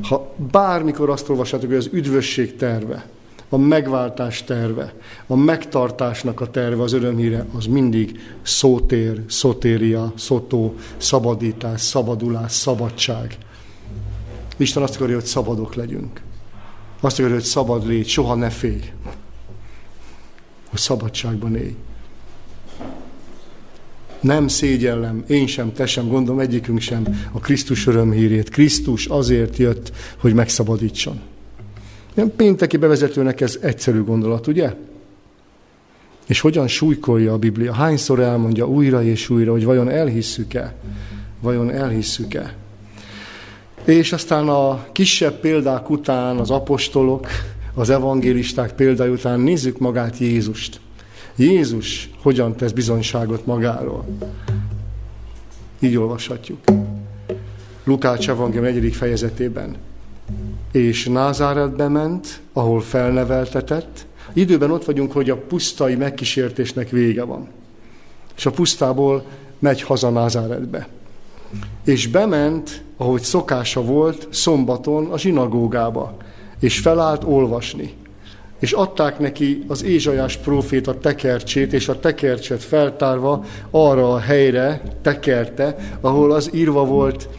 Ha 0.02 0.36
bármikor 0.52 1.10
azt 1.10 1.30
olvassátok, 1.30 1.68
hogy 1.68 1.78
az 1.78 1.90
üdvösség 1.92 2.56
terve, 2.56 3.10
a 3.50 3.58
megváltás 3.58 4.44
terve, 4.44 4.94
a 5.28 5.36
megtartásnak 5.36 6.42
a 6.42 6.50
terve, 6.50 6.84
az 6.84 6.94
örömhíre, 6.94 7.46
az 7.58 7.66
mindig 7.66 8.20
szótér, 8.42 9.24
szotéria, 9.28 10.14
szotó, 10.16 10.76
szabadítás, 10.98 11.82
szabadulás, 11.82 12.52
szabadság. 12.52 13.38
Isten 14.58 14.84
azt 14.84 14.96
akarja, 14.96 15.16
hogy 15.16 15.26
szabadok 15.26 15.76
legyünk. 15.76 16.22
Azt 17.00 17.20
akarja, 17.20 17.36
hogy 17.36 17.46
szabad 17.46 17.88
légy, 17.88 18.08
soha 18.08 18.36
ne 18.36 18.50
félj. 18.50 18.92
Hogy 20.70 20.80
szabadságban 20.80 21.56
élj. 21.56 21.76
Nem 24.22 24.48
szégyellem, 24.48 25.24
én 25.28 25.48
sem, 25.48 25.74
te 25.74 25.86
sem, 25.86 26.08
gondolom 26.08 26.40
egyikünk 26.40 26.80
sem 26.80 27.28
a 27.32 27.40
Krisztus 27.40 27.88
örömhírét. 27.88 28.50
Krisztus 28.50 29.06
azért 29.06 29.58
jött, 29.58 29.92
hogy 30.18 30.34
megszabadítson. 30.34 31.20
Ilyen 32.16 32.34
pénteki 32.36 32.78
bevezetőnek 32.78 33.42
ez 33.42 33.58
egyszerű 33.62 34.04
gondolat, 34.04 34.48
ugye? 34.48 34.74
És 36.28 36.40
hogyan 36.40 36.68
súlykolja 36.68 37.34
a 37.34 37.38
Biblia? 37.38 37.74
Hányszor 37.74 38.20
elmondja 38.20 38.68
újra 38.68 39.04
és 39.04 39.30
újra, 39.30 39.52
hogy 39.52 39.64
vajon 39.64 39.90
elhisszük-e? 39.90 40.76
Vajon 41.42 41.72
elhisszük-e? 41.72 42.56
És 43.86 44.14
aztán 44.14 44.48
a 44.48 44.86
kisebb 44.92 45.40
példák 45.40 45.90
után, 45.90 46.38
az 46.38 46.50
apostolok, 46.50 47.28
az 47.74 47.90
evangélisták 47.90 48.74
példája 48.74 49.12
után 49.12 49.40
nézzük 49.40 49.78
magát 49.78 50.18
Jézust. 50.18 50.80
Jézus 51.40 52.10
hogyan 52.22 52.56
tesz 52.56 52.72
bizonyságot 52.72 53.46
magáról. 53.46 54.06
Így 55.80 55.98
olvashatjuk. 55.98 56.60
Lukács 57.84 58.30
evangélium 58.30 58.64
negyedik 58.64 58.94
fejezetében. 58.94 59.76
És 60.72 61.06
Názáretbe 61.06 61.88
ment, 61.88 62.42
ahol 62.54 62.82
felneveltetett. 62.82 64.06
Időben 64.34 64.72
ott 64.72 64.86
vagyunk, 64.86 65.12
hogy 65.12 65.30
a 65.30 65.38
pusztai 65.38 65.96
megkísértésnek 65.96 66.90
vége 66.90 67.24
van. 67.24 67.48
És 68.36 68.46
a 68.46 68.52
pusztából 68.52 69.26
megy 69.60 69.82
haza 69.82 70.10
Názáretbe. 70.10 70.88
És 71.86 72.08
bement, 72.08 72.84
ahogy 72.98 73.22
szokása 73.22 73.82
volt, 73.82 74.28
szombaton 74.32 75.12
a 75.12 75.18
zsinagógába, 75.18 76.18
és 76.60 76.80
felállt 76.80 77.24
olvasni 77.24 77.94
és 78.60 78.72
adták 78.72 79.20
neki 79.20 79.64
az 79.68 79.84
Ézsajás 79.84 80.38
próféta 80.38 80.98
tekercsét, 80.98 81.74
és 81.74 81.88
a 81.88 82.00
tekercset 82.00 82.64
feltárva 82.64 83.46
arra 83.72 84.14
a 84.14 84.20
helyre 84.20 84.82
tekerte, 85.02 85.76
ahol 86.02 86.32
az 86.32 86.50
írva 86.54 86.86
volt, 86.86 87.30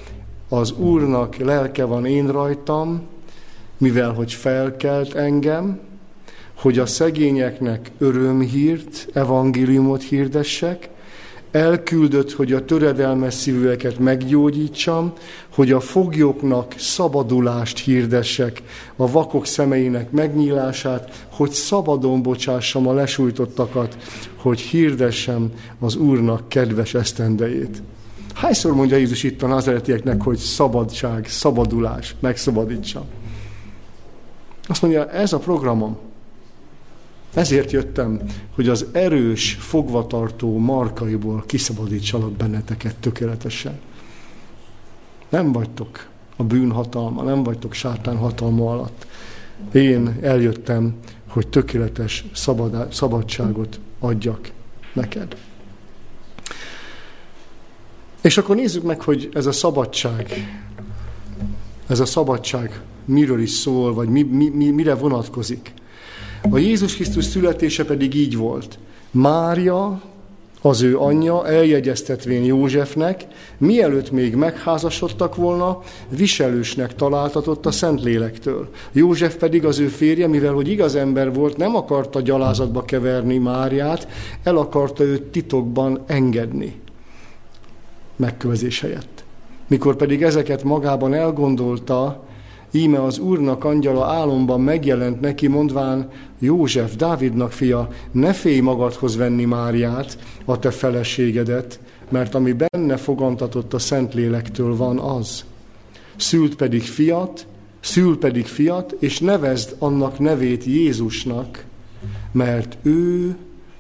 az 0.49 0.73
Úrnak 0.73 1.37
lelke 1.37 1.85
van 1.85 2.07
én 2.07 2.27
rajtam, 2.27 3.03
mivel 3.79 4.13
hogy 4.13 4.33
felkelt 4.33 5.15
engem, 5.15 5.81
hogy 6.55 6.79
a 6.79 6.87
szegényeknek 6.87 7.91
örömhírt, 7.99 9.09
evangéliumot 9.13 10.03
hirdessek, 10.03 10.89
elküldött, 11.51 12.33
hogy 12.33 12.53
a 12.53 12.65
töredelmes 12.65 13.35
szívűeket 13.35 13.99
meggyógyítsam, 13.99 15.13
hogy 15.55 15.73
a 15.73 15.81
foglyoknak 15.81 16.75
szabadulást 16.79 17.79
hirdessek, 17.79 18.63
a 18.97 19.11
vakok 19.11 19.47
szemeinek 19.47 20.11
megnyílását, 20.11 21.27
hogy 21.29 21.51
szabadon 21.51 22.23
bocsássam 22.23 22.87
a 22.87 22.93
lesújtottakat, 22.93 23.97
hogy 24.37 24.61
hirdessem 24.61 25.53
az 25.79 25.97
Úrnak 25.97 26.49
kedves 26.49 26.95
esztendejét. 26.95 27.83
Hányszor 28.35 28.75
mondja 28.75 28.97
Jézus 28.97 29.23
itt 29.23 29.43
a 29.43 29.47
nazaretieknek, 29.47 30.23
hogy 30.23 30.37
szabadság, 30.37 31.27
szabadulás, 31.29 32.15
megszabadítsam? 32.21 33.05
Azt 34.69 34.83
mondja, 34.83 35.11
ez 35.11 35.33
a 35.33 35.39
programom. 35.39 35.99
Ezért 37.35 37.71
jöttem, 37.71 38.21
hogy 38.55 38.69
az 38.69 38.87
erős 38.93 39.53
fogvatartó 39.61 40.59
markaiból 40.59 41.45
kiszabadítsalak 41.47 42.33
benneteket 42.33 42.97
tökéletesen. 42.97 43.79
Nem 45.29 45.53
vagytok 45.53 46.09
a 46.37 46.45
bűn 46.45 46.71
hatalma, 46.71 47.23
nem 47.23 47.43
vagytok 47.43 47.73
sátán 47.73 48.17
hatalma 48.17 48.73
alatt. 48.73 49.07
Én 49.73 50.19
eljöttem, 50.21 50.95
hogy 51.27 51.49
tökéletes 51.49 52.25
szabad, 52.35 52.93
szabadságot 52.93 53.81
adjak 53.99 54.51
neked. 54.93 55.37
És 58.21 58.39
akkor 58.39 58.57
nézzük 58.57 58.83
meg, 58.83 59.01
hogy 59.01 59.29
ez 59.33 59.47
a 59.47 59.53
szabadság, 59.53 60.33
ez 61.87 62.01
a 62.01 62.05
szabadság 62.05 62.81
miről 63.05 63.41
is 63.41 63.51
szól, 63.51 63.95
vagy 63.95 64.09
mi, 64.09 64.23
mi, 64.23 64.49
mi, 64.49 64.71
mire 64.71 64.95
vonatkozik. 64.95 65.73
A 66.49 66.59
Jézus 66.59 66.95
Krisztus 66.95 67.25
születése 67.25 67.85
pedig 67.85 68.15
így 68.15 68.37
volt. 68.37 68.79
Mária, 69.11 70.01
az 70.63 70.83
ő 70.83 70.99
anyja 70.99 71.47
eljegyeztetvén 71.47 72.45
Józsefnek, 72.45 73.27
mielőtt 73.59 74.11
még 74.11 74.35
megházasodtak 74.35 75.37
volna, 75.37 75.79
viselősnek 76.09 76.95
találtatott 76.95 77.67
a 77.67 77.71
Szentlélektől. 77.71 78.69
József 78.93 79.37
pedig 79.37 79.65
az 79.65 79.79
ő 79.79 79.87
férje, 79.87 80.27
mivel 80.27 80.53
hogy 80.53 80.69
igaz 80.69 80.95
ember 80.95 81.35
volt, 81.35 81.57
nem 81.57 81.77
akarta 81.77 82.21
gyalázatba 82.21 82.85
keverni 82.85 83.39
Máriát, 83.39 84.09
el 84.43 84.57
akarta 84.57 85.05
őt 85.05 85.23
titokban 85.23 86.01
engedni. 86.07 86.81
Megkövezés 88.17 88.81
helyett. 88.81 89.25
Mikor 89.69 89.97
pedig 89.97 90.23
ezeket 90.23 90.65
magában 90.65 91.15
elgondolta, 91.15 92.25
íme 92.71 93.03
az 93.03 93.19
Úrnak 93.19 93.65
angyala 93.65 94.07
álomban 94.07 94.61
megjelent 94.61 95.21
neki, 95.21 95.47
mondván, 95.47 96.09
József, 96.43 96.97
Dávidnak 96.97 97.53
fia, 97.53 97.89
ne 98.13 98.33
félj 98.33 98.61
magadhoz 98.61 99.17
venni 99.17 99.45
Máriát, 99.45 100.19
a 100.45 100.59
te 100.59 100.71
feleségedet, 100.71 101.81
mert 102.09 102.35
ami 102.35 102.53
benne 102.53 102.97
fogantatott 102.97 103.75
a 103.75 103.79
Szentlélektől 103.79 104.77
van 104.77 104.99
az. 104.99 105.45
Szült 106.17 106.57
pedig 106.57 106.83
fiat, 106.83 107.47
szül 107.81 108.19
pedig 108.19 108.47
fiat, 108.47 108.97
és 108.99 109.19
nevezd 109.19 109.77
annak 109.79 110.19
nevét 110.19 110.65
Jézusnak, 110.65 111.65
mert 112.33 112.79
ő 112.83 113.37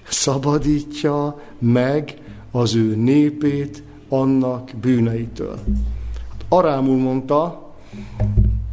szabadítja 0.08 1.40
meg 1.58 2.14
az 2.50 2.74
ő 2.74 2.96
népét 2.96 3.82
annak 4.08 4.70
bűneitől. 4.80 5.58
Arámul 6.48 6.96
mondta, 6.96 7.72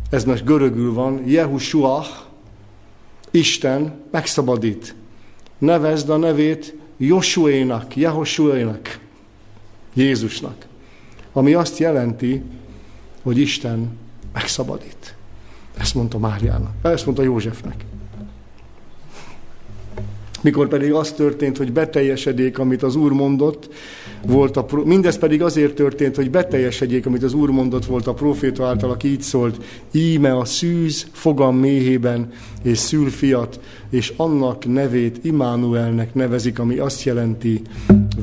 ez 0.10 0.24
most 0.24 0.46
görögül 0.46 0.94
van, 0.94 1.22
Jehusuach, 1.26 2.27
Isten 3.32 4.02
megszabadít. 4.12 4.96
Nevezd 5.58 6.10
a 6.10 6.18
nevét 6.18 6.76
Josuénak, 6.98 7.96
Jehosuénak, 7.96 9.00
Jézusnak. 9.94 10.66
Ami 11.32 11.54
azt 11.54 11.78
jelenti, 11.78 12.42
hogy 13.22 13.38
Isten 13.38 13.98
megszabadít. 14.34 15.16
Ezt 15.78 15.96
mondta 15.96 16.18
Máriának, 16.18 16.72
ezt 16.82 17.06
mondta 17.06 17.24
Józsefnek. 17.24 17.86
Mikor 20.42 20.68
pedig 20.68 20.94
az 20.94 21.12
történt, 21.12 21.58
hogy 21.58 21.72
beteljesedék, 21.72 22.60
amit 22.60 22.84
az 22.84 22.96
Úr 22.96 23.12
mondott, 23.12 23.70
volt 24.26 24.58
a, 24.58 24.66
mindez 24.84 25.18
pedig 25.18 25.42
azért 25.42 25.74
történt, 25.74 26.16
hogy 26.16 26.30
beteljesedjék, 26.30 27.06
amit 27.06 27.24
az 27.24 27.34
Úr 27.34 27.50
mondott 27.50 27.86
volt 27.86 28.08
a 28.08 28.14
proféta 28.14 28.66
által, 28.66 28.90
aki 28.90 29.08
így 29.08 29.22
szólt, 29.22 29.64
íme 29.92 30.38
a 30.38 30.46
szűz 30.46 31.08
fogam 31.12 31.58
méhében, 31.58 32.32
és 32.64 32.78
szül 32.78 33.10
fiat, 33.10 33.60
és 33.90 34.14
annak 34.18 34.66
nevét 34.66 35.20
Immanuelnek 35.22 36.14
nevezik, 36.14 36.60
ami 36.60 36.78
azt 36.78 37.04
jelenti, 37.04 37.62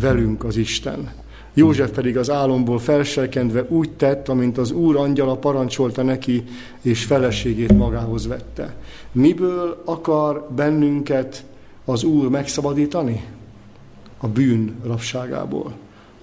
velünk 0.00 0.44
az 0.44 0.56
Isten. 0.56 1.12
József 1.54 1.90
pedig 1.90 2.18
az 2.18 2.30
álomból 2.30 2.78
felselkendve 2.78 3.66
úgy 3.68 3.90
tett, 3.90 4.28
amint 4.28 4.58
az 4.58 4.70
úr 4.70 4.96
angyala 4.96 5.36
parancsolta 5.36 6.02
neki, 6.02 6.44
és 6.82 7.04
feleségét 7.04 7.72
magához 7.72 8.26
vette. 8.26 8.74
Miből 9.12 9.82
akar 9.84 10.48
bennünket 10.54 11.44
az 11.84 12.02
úr 12.04 12.28
megszabadítani? 12.28 13.24
A 14.18 14.28
bűn 14.28 14.76
rabságából 14.84 15.74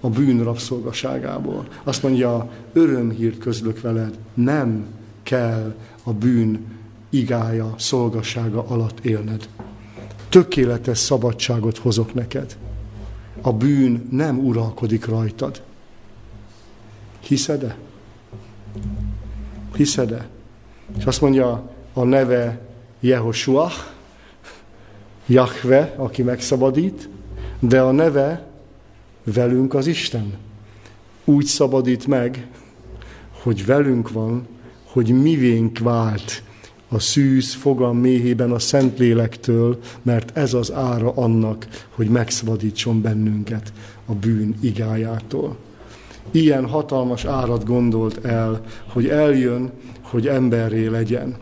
a 0.04 0.08
bűn 0.08 0.42
rabszolgaságából. 0.42 1.66
Azt 1.84 2.02
mondja, 2.02 2.50
örömhírt 2.72 3.38
közlök 3.38 3.80
veled, 3.80 4.18
nem 4.34 4.86
kell 5.22 5.74
a 6.02 6.12
bűn 6.12 6.64
igája, 7.10 7.74
szolgasága 7.78 8.64
alatt 8.68 9.04
élned. 9.04 9.48
Tökéletes 10.28 10.98
szabadságot 10.98 11.78
hozok 11.78 12.14
neked. 12.14 12.56
A 13.40 13.52
bűn 13.52 14.08
nem 14.10 14.38
uralkodik 14.38 15.06
rajtad. 15.06 15.62
Hiszed-e? 17.20 17.76
Hiszed-e? 19.74 20.28
És 20.98 21.04
azt 21.04 21.20
mondja, 21.20 21.70
a 21.92 22.04
neve 22.04 22.60
Jehoshua, 23.00 23.70
Jahve, 25.32 25.94
aki 25.96 26.22
megszabadít, 26.22 27.08
de 27.58 27.80
a 27.80 27.90
neve 27.90 28.46
velünk 29.24 29.74
az 29.74 29.86
Isten. 29.86 30.32
Úgy 31.24 31.44
szabadít 31.44 32.06
meg, 32.06 32.46
hogy 33.42 33.66
velünk 33.66 34.10
van, 34.10 34.46
hogy 34.84 35.22
mivénk 35.22 35.78
vált 35.78 36.42
a 36.88 36.98
szűz 36.98 37.54
fogam 37.54 37.96
méhében 37.96 38.50
a 38.50 38.58
Szentlélektől, 38.58 39.78
mert 40.02 40.36
ez 40.36 40.54
az 40.54 40.72
ára 40.72 41.12
annak, 41.14 41.66
hogy 41.88 42.08
megszabadítson 42.08 43.00
bennünket 43.00 43.72
a 44.06 44.12
bűn 44.12 44.54
igájától. 44.60 45.56
Ilyen 46.30 46.66
hatalmas 46.66 47.24
árat 47.24 47.64
gondolt 47.64 48.24
el, 48.24 48.60
hogy 48.86 49.08
eljön, 49.08 49.70
hogy 50.00 50.26
emberré 50.26 50.86
legyen. 50.86 51.36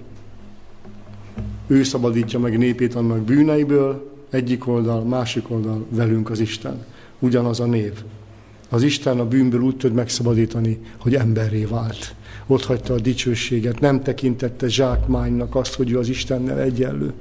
Ő 1.70 1.82
szabadítja 1.82 2.38
meg 2.38 2.58
népét 2.58 2.94
annak 2.94 3.20
bűneiből, 3.20 4.10
egyik 4.30 4.66
oldal, 4.66 5.04
másik 5.04 5.50
oldal 5.50 5.86
velünk 5.88 6.30
az 6.30 6.40
Isten. 6.40 6.84
Ugyanaz 7.18 7.60
a 7.60 7.66
név. 7.66 7.92
Az 8.68 8.82
Isten 8.82 9.20
a 9.20 9.28
bűnből 9.28 9.60
úgy 9.60 9.76
tud 9.76 9.92
megszabadítani, 9.92 10.78
hogy 10.98 11.14
emberré 11.14 11.64
vált. 11.64 12.14
Ott 12.46 12.64
hagyta 12.64 12.94
a 12.94 13.00
dicsőséget, 13.00 13.80
nem 13.80 14.02
tekintette 14.02 14.68
zsákmánynak 14.68 15.54
azt, 15.54 15.74
hogy 15.74 15.90
ő 15.90 15.98
az 15.98 16.08
Istennel 16.08 16.60
egyenlő. 16.60 17.12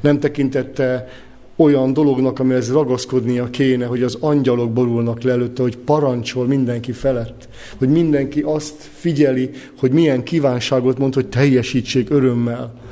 Nem 0.00 0.20
tekintette 0.20 1.08
olyan 1.56 1.92
dolognak, 1.92 2.38
amihez 2.38 2.72
ragaszkodnia 2.72 3.50
kéne, 3.50 3.86
hogy 3.86 4.02
az 4.02 4.16
angyalok 4.20 4.72
borulnak 4.72 5.22
le 5.22 5.32
előtte, 5.32 5.62
hogy 5.62 5.76
parancsol 5.76 6.46
mindenki 6.46 6.92
felett, 6.92 7.48
hogy 7.76 7.88
mindenki 7.88 8.40
azt 8.40 8.90
figyeli, 8.92 9.50
hogy 9.78 9.90
milyen 9.90 10.22
kívánságot 10.22 10.98
mond, 10.98 11.14
hogy 11.14 11.26
teljesítsék 11.26 12.10
örömmel, 12.10 12.84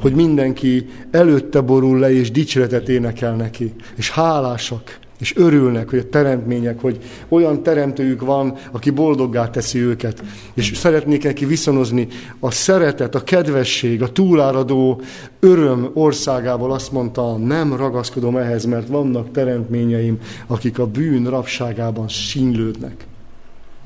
hogy 0.00 0.14
mindenki 0.14 0.86
előtte 1.10 1.60
borul 1.60 1.98
le, 1.98 2.12
és 2.12 2.30
dicséretet 2.30 2.88
énekel 2.88 3.34
neki, 3.34 3.74
és 3.96 4.10
hálásak, 4.10 4.98
és 5.18 5.36
örülnek, 5.36 5.90
hogy 5.90 5.98
a 5.98 6.08
teremtmények, 6.08 6.80
hogy 6.80 6.98
olyan 7.28 7.62
teremtőjük 7.62 8.20
van, 8.20 8.54
aki 8.72 8.90
boldoggá 8.90 9.50
teszi 9.50 9.78
őket. 9.78 10.22
És 10.54 10.72
szeretnék 10.74 11.24
neki 11.24 11.44
viszonozni 11.44 12.08
a 12.40 12.50
szeretet, 12.50 13.14
a 13.14 13.24
kedvesség, 13.24 14.02
a 14.02 14.12
túláradó 14.12 15.00
öröm 15.40 15.90
országából 15.94 16.72
azt 16.72 16.92
mondta, 16.92 17.36
nem 17.36 17.76
ragaszkodom 17.76 18.36
ehhez, 18.36 18.64
mert 18.64 18.88
vannak 18.88 19.30
teremtményeim, 19.30 20.18
akik 20.46 20.78
a 20.78 20.86
bűn 20.86 21.30
rabságában 21.30 22.08
sínlődnek. 22.08 23.06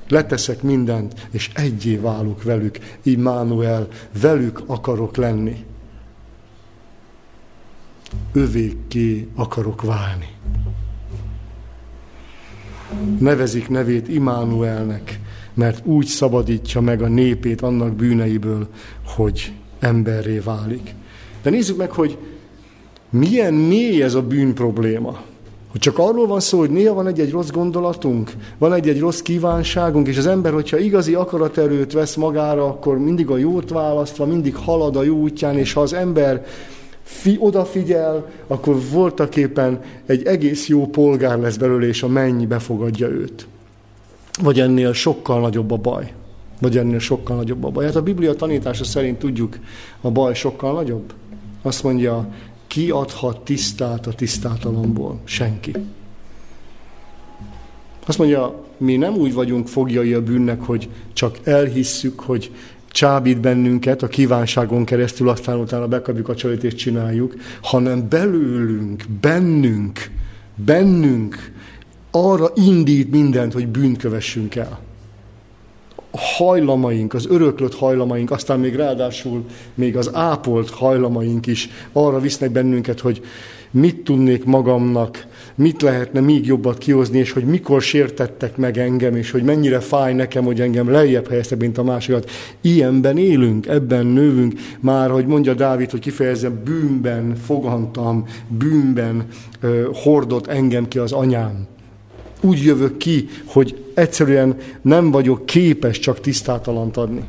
Leteszek 0.09 0.63
mindent, 0.63 1.29
és 1.31 1.51
egyé 1.55 1.97
válok 1.97 2.43
velük. 2.43 2.79
Immanuel, 3.03 3.89
velük 4.21 4.63
akarok 4.67 5.17
lenni. 5.17 5.65
Övékké 8.33 9.29
akarok 9.35 9.83
válni 9.83 10.29
nevezik 13.19 13.69
nevét 13.69 14.09
Imánuelnek, 14.09 15.21
mert 15.55 15.87
úgy 15.87 16.07
szabadítja 16.07 16.81
meg 16.81 17.03
a 17.03 17.09
népét 17.09 17.61
annak 17.61 17.93
bűneiből, 17.93 18.69
hogy 19.17 19.53
emberré 19.79 20.39
válik. 20.39 20.95
De 21.43 21.51
nézzük 21.51 21.77
meg, 21.77 21.91
hogy 21.91 22.19
milyen 23.11 23.55
mély 23.55 24.03
ez 24.03 24.15
a 24.15 24.23
bűn 24.23 24.55
probléma. 24.55 25.21
Hogy 25.71 25.81
csak 25.81 25.99
arról 25.99 26.27
van 26.27 26.41
szó, 26.41 26.59
hogy 26.59 26.71
néha 26.71 26.95
van 26.95 27.07
egy-egy 27.07 27.31
rossz 27.31 27.51
gondolatunk, 27.51 28.33
van 28.59 28.73
egy-egy 28.73 29.01
rossz 29.01 29.21
kívánságunk, 29.21 30.09
és 30.09 30.17
az 30.17 30.27
ember, 30.27 30.53
hogyha 30.53 30.79
igazi 30.79 31.15
akaraterőt 31.15 31.93
vesz 31.93 32.15
magára, 32.15 32.65
akkor 32.67 32.99
mindig 32.99 33.31
a 33.31 33.37
jót 33.37 33.71
választva, 33.71 34.27
mindig 34.27 34.57
halad 34.57 34.97
a 34.97 35.03
jó 35.03 35.17
útján, 35.17 35.59
és 35.59 35.73
ha 35.73 35.81
az 35.81 35.93
ember 35.93 36.45
fi, 37.11 37.37
odafigyel, 37.41 38.31
akkor 38.47 38.77
voltaképpen 38.91 39.81
egy 40.07 40.27
egész 40.27 40.69
jó 40.69 40.87
polgár 40.87 41.39
lesz 41.39 41.57
belőle, 41.57 41.87
és 41.87 42.03
a 42.03 42.09
mennyi 42.09 42.47
befogadja 42.47 43.09
őt. 43.09 43.47
Vagy 44.43 44.61
ennél 44.61 44.93
sokkal 44.93 45.41
nagyobb 45.41 45.71
a 45.71 45.77
baj. 45.77 46.13
Vagy 46.61 46.79
ennél 46.79 46.99
sokkal 46.99 47.37
nagyobb 47.37 47.65
a 47.65 47.71
baj. 47.71 47.85
Hát 47.85 47.97
a 47.97 48.03
Biblia 48.03 48.35
tanítása 48.35 48.85
szerint 48.85 49.19
tudjuk, 49.19 49.59
a 50.01 50.11
baj 50.11 50.35
sokkal 50.35 50.73
nagyobb. 50.73 51.13
Azt 51.63 51.83
mondja, 51.83 52.29
ki 52.67 52.91
adhat 52.91 53.41
tisztát 53.41 54.07
a 54.07 54.13
tisztátalomból? 54.13 55.21
Senki. 55.25 55.73
Azt 58.07 58.19
mondja, 58.19 58.65
mi 58.77 58.97
nem 58.97 59.15
úgy 59.15 59.35
vagyunk 59.35 59.69
fogjai 59.69 60.13
a 60.13 60.23
bűnnek, 60.23 60.63
hogy 60.63 60.89
csak 61.13 61.39
elhisszük, 61.45 62.21
hogy 62.21 62.53
csábít 62.91 63.41
bennünket 63.41 64.03
a 64.03 64.09
kívánságon 64.09 64.85
keresztül, 64.85 65.29
aztán 65.29 65.59
utána 65.59 65.87
bekapjuk 65.87 66.29
a 66.29 66.35
csalit 66.35 66.65
és 66.65 66.75
csináljuk, 66.75 67.35
hanem 67.63 68.09
belőlünk, 68.09 69.05
bennünk, 69.21 70.11
bennünk 70.55 71.53
arra 72.11 72.51
indít 72.55 73.11
mindent, 73.11 73.53
hogy 73.53 73.69
bűnt 73.69 73.99
kövessünk 73.99 74.55
el. 74.55 74.81
A 76.11 76.19
hajlamaink, 76.19 77.15
az 77.15 77.27
öröklött 77.27 77.75
hajlamaink, 77.75 78.31
aztán 78.31 78.61
még 78.61 78.75
ráadásul 78.75 79.45
még 79.75 79.97
az 79.97 80.11
ápolt 80.15 80.71
hajlamaink 80.71 81.47
is 81.47 81.69
arra 81.93 82.21
visznek 82.21 82.51
bennünket, 82.51 83.01
hogy 83.01 83.23
mit 83.71 84.05
tudnék 84.05 84.45
magamnak 84.45 85.27
mit 85.55 85.83
lehetne 85.83 86.21
még 86.21 86.47
jobbat 86.47 86.79
kihozni, 86.79 87.19
és 87.19 87.33
hogy 87.33 87.45
mikor 87.45 87.83
sértettek 87.83 88.57
meg 88.57 88.79
engem, 88.79 89.17
és 89.17 89.31
hogy 89.31 89.43
mennyire 89.43 89.81
fáj 89.81 90.15
nekem, 90.15 90.45
hogy 90.45 90.61
engem 90.61 90.91
lejjebb 90.91 91.29
helyezte, 91.29 91.57
mint 91.57 91.79
a 91.79 91.83
másikat. 91.83 92.31
Ilyenben 92.61 93.19
élünk, 93.19 93.67
ebben 93.67 94.07
növünk. 94.07 94.55
Már, 94.81 95.11
hogy 95.11 95.27
mondja 95.27 95.55
Dávid, 95.55 95.91
hogy 95.91 96.01
kifejezem, 96.01 96.61
bűnben 96.65 97.37
fogantam, 97.37 98.25
bűnben 98.49 99.27
uh, 99.63 99.85
hordott 99.93 100.47
engem 100.47 100.89
ki 100.89 100.99
az 100.99 101.13
anyám. 101.13 101.67
Úgy 102.41 102.63
jövök 102.63 102.97
ki, 102.97 103.29
hogy 103.45 103.85
egyszerűen 103.95 104.57
nem 104.83 105.11
vagyok 105.11 105.47
képes 105.47 105.99
csak 105.99 106.21
tisztátalant 106.21 106.97
adni. 106.97 107.23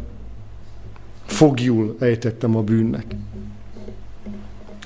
Fogjul 1.25 1.95
ejtettem 1.99 2.55
a 2.55 2.61
bűnnek 2.61 3.05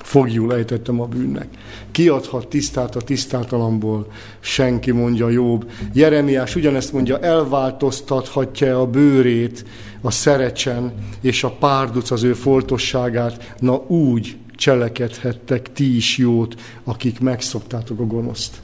fogjul 0.06 0.54
ejtettem 0.54 1.00
a 1.00 1.06
bűnnek. 1.06 1.48
Kiadhat 1.90 2.48
tisztát 2.48 2.96
a 2.96 3.00
tisztátalamból, 3.00 4.12
senki 4.40 4.90
mondja 4.90 5.28
Jobb. 5.28 5.70
Jeremiás 5.92 6.56
ugyanezt 6.56 6.92
mondja, 6.92 7.18
elváltoztathatja 7.18 8.80
a 8.80 8.86
bőrét 8.86 9.64
a 10.00 10.10
szerecsen, 10.10 10.92
és 11.20 11.44
a 11.44 11.50
párduc 11.50 12.10
az 12.10 12.22
ő 12.22 12.32
foltosságát, 12.32 13.54
na 13.58 13.76
úgy 13.86 14.36
cselekedhettek 14.54 15.72
ti 15.72 15.96
is 15.96 16.16
jót, 16.16 16.54
akik 16.84 17.20
megszoktátok 17.20 18.00
a 18.00 18.06
gonoszt. 18.06 18.56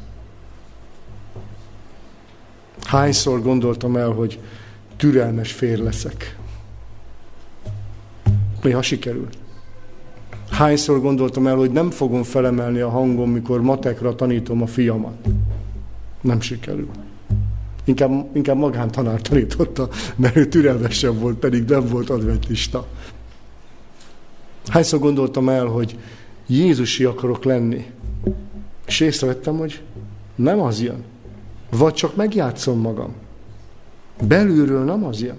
Hányszor 2.82 3.42
gondoltam 3.42 3.96
el, 3.96 4.10
hogy 4.10 4.38
türelmes 4.96 5.52
fér 5.52 5.78
leszek. 5.78 6.36
Néha 8.62 8.82
sikerült. 8.82 9.41
Hányszor 10.52 11.00
gondoltam 11.00 11.46
el, 11.46 11.56
hogy 11.56 11.70
nem 11.70 11.90
fogom 11.90 12.22
felemelni 12.22 12.80
a 12.80 12.88
hangom, 12.88 13.30
mikor 13.30 13.62
matekra 13.62 14.14
tanítom 14.14 14.62
a 14.62 14.66
fiamat. 14.66 15.16
Nem 16.20 16.40
sikerül. 16.40 16.88
Inkább, 17.84 18.36
inkább 18.36 18.56
magántanár 18.56 19.20
tanította, 19.20 19.88
mert 20.16 20.36
ő 20.36 20.46
türelmesebb 20.46 21.18
volt, 21.18 21.38
pedig 21.38 21.64
nem 21.64 21.86
volt 21.86 22.10
adventista. 22.10 22.86
Hányszor 24.66 24.98
gondoltam 24.98 25.48
el, 25.48 25.66
hogy 25.66 25.98
Jézusi 26.46 27.04
akarok 27.04 27.44
lenni, 27.44 27.86
és 28.86 29.00
észrevettem, 29.00 29.56
hogy 29.56 29.82
nem 30.34 30.60
az 30.60 30.82
jön. 30.82 31.04
Vagy 31.70 31.94
csak 31.94 32.16
megjátszom 32.16 32.80
magam. 32.80 33.14
Belülről 34.26 34.84
nem 34.84 35.04
az 35.04 35.20
jön 35.20 35.38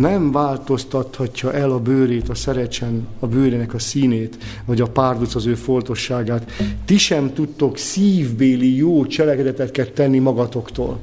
nem 0.00 0.32
változtathatja 0.32 1.52
el 1.52 1.70
a 1.70 1.78
bőrét, 1.78 2.28
a 2.28 2.34
szerecsen, 2.34 3.06
a 3.18 3.26
bőrének 3.26 3.74
a 3.74 3.78
színét, 3.78 4.36
vagy 4.64 4.80
a 4.80 4.86
párduc 4.86 5.34
az 5.34 5.46
ő 5.46 5.54
foltosságát. 5.54 6.50
Ti 6.84 6.98
sem 6.98 7.32
tudtok 7.32 7.76
szívbéli 7.76 8.76
jó 8.76 9.06
cselekedeteket 9.06 9.92
tenni 9.92 10.18
magatoktól. 10.18 10.98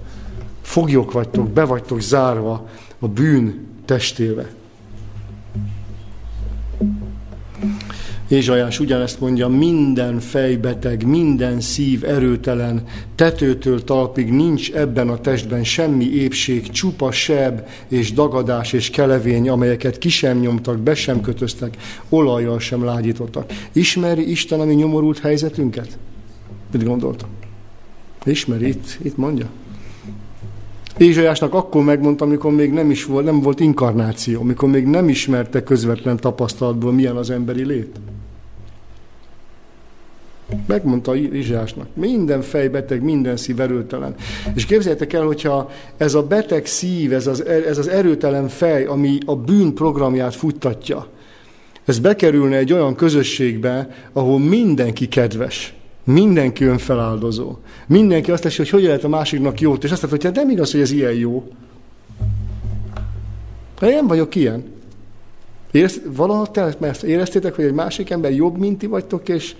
Foglyok 0.61 1.11
vagytok, 1.11 1.49
be 1.49 1.63
vagytok 1.63 2.01
zárva 2.01 2.69
a 2.99 3.07
bűn 3.07 3.67
testébe. 3.85 4.49
Ézsajás 8.27 8.79
ugyanezt 8.79 9.19
mondja, 9.19 9.47
minden 9.47 10.19
fejbeteg, 10.19 11.05
minden 11.05 11.61
szív 11.61 12.03
erőtelen, 12.03 12.83
tetőtől 13.15 13.83
talpig 13.83 14.31
nincs 14.31 14.71
ebben 14.71 15.09
a 15.09 15.17
testben 15.17 15.63
semmi 15.63 16.05
épség, 16.05 16.69
csupa 16.69 17.11
seb 17.11 17.67
és 17.87 18.13
dagadás 18.13 18.73
és 18.73 18.89
kelevény, 18.89 19.49
amelyeket 19.49 19.97
ki 19.97 20.09
sem 20.09 20.39
nyomtak, 20.39 20.79
be 20.79 20.95
sem 20.95 21.21
kötöztek, 21.21 21.77
olajjal 22.09 22.59
sem 22.59 22.83
lágyítottak. 22.83 23.51
Ismeri 23.71 24.29
Isten 24.29 24.59
a 24.59 24.65
mi 24.65 24.73
nyomorult 24.73 25.19
helyzetünket? 25.19 25.97
Mit 26.71 26.83
gondoltam? 26.83 27.29
Ismeri, 28.25 28.67
itt, 28.67 28.97
itt 29.01 29.17
mondja. 29.17 29.49
Ézsajásnak 30.97 31.53
akkor 31.53 31.83
megmondta, 31.83 32.25
amikor 32.25 32.51
még 32.51 32.71
nem 32.71 32.91
is 32.91 33.05
volt, 33.05 33.25
nem 33.25 33.41
volt 33.41 33.59
inkarnáció, 33.59 34.39
amikor 34.39 34.69
még 34.69 34.85
nem 34.85 35.09
ismerte 35.09 35.63
közvetlen 35.63 36.17
tapasztalatból, 36.17 36.91
milyen 36.91 37.15
az 37.15 37.29
emberi 37.29 37.65
lét. 37.65 37.99
Megmondta 40.65 41.15
Izsásnak. 41.15 41.87
Minden 41.93 42.41
fejbeteg, 42.41 43.01
minden 43.01 43.37
szív 43.37 43.59
erőtelen. 43.59 44.15
És 44.53 44.65
képzeljétek 44.65 45.13
el, 45.13 45.23
hogyha 45.23 45.71
ez 45.97 46.13
a 46.13 46.23
beteg 46.23 46.65
szív, 46.65 47.13
ez 47.13 47.27
az, 47.27 47.45
ez 47.45 47.77
az 47.77 47.87
erőtelen 47.87 48.47
fej, 48.47 48.85
ami 48.85 49.17
a 49.25 49.35
bűn 49.35 49.73
programját 49.73 50.35
futtatja, 50.35 51.07
ez 51.85 51.99
bekerülne 51.99 52.57
egy 52.57 52.73
olyan 52.73 52.95
közösségbe, 52.95 53.89
ahol 54.13 54.39
mindenki 54.39 55.07
kedves, 55.07 55.73
mindenki 56.03 56.63
önfeláldozó. 56.63 57.57
Mindenki 57.87 58.31
azt 58.31 58.43
teszi, 58.43 58.57
hogy 58.57 58.69
hogy 58.69 58.83
lehet 58.83 59.03
a 59.03 59.07
másiknak 59.07 59.59
jót, 59.59 59.83
és 59.83 59.91
azt 59.91 60.01
mondja, 60.01 60.17
hogy 60.17 60.35
hát 60.35 60.45
nem 60.45 60.55
igaz, 60.55 60.71
hogy 60.71 60.81
ez 60.81 60.91
ilyen 60.91 61.13
jó. 61.13 61.51
De 63.79 63.89
én 63.89 64.07
vagyok 64.07 64.35
ilyen. 64.35 64.63
Érez, 65.71 66.01
valaha 66.05 66.51
te 66.51 66.75
mert 66.79 67.03
éreztétek, 67.03 67.55
hogy 67.55 67.65
egy 67.65 67.73
másik 67.73 68.09
ember 68.09 68.31
jobb, 68.31 68.57
mint 68.57 68.77
ti 68.77 68.85
vagytok, 68.85 69.29
és, 69.29 69.55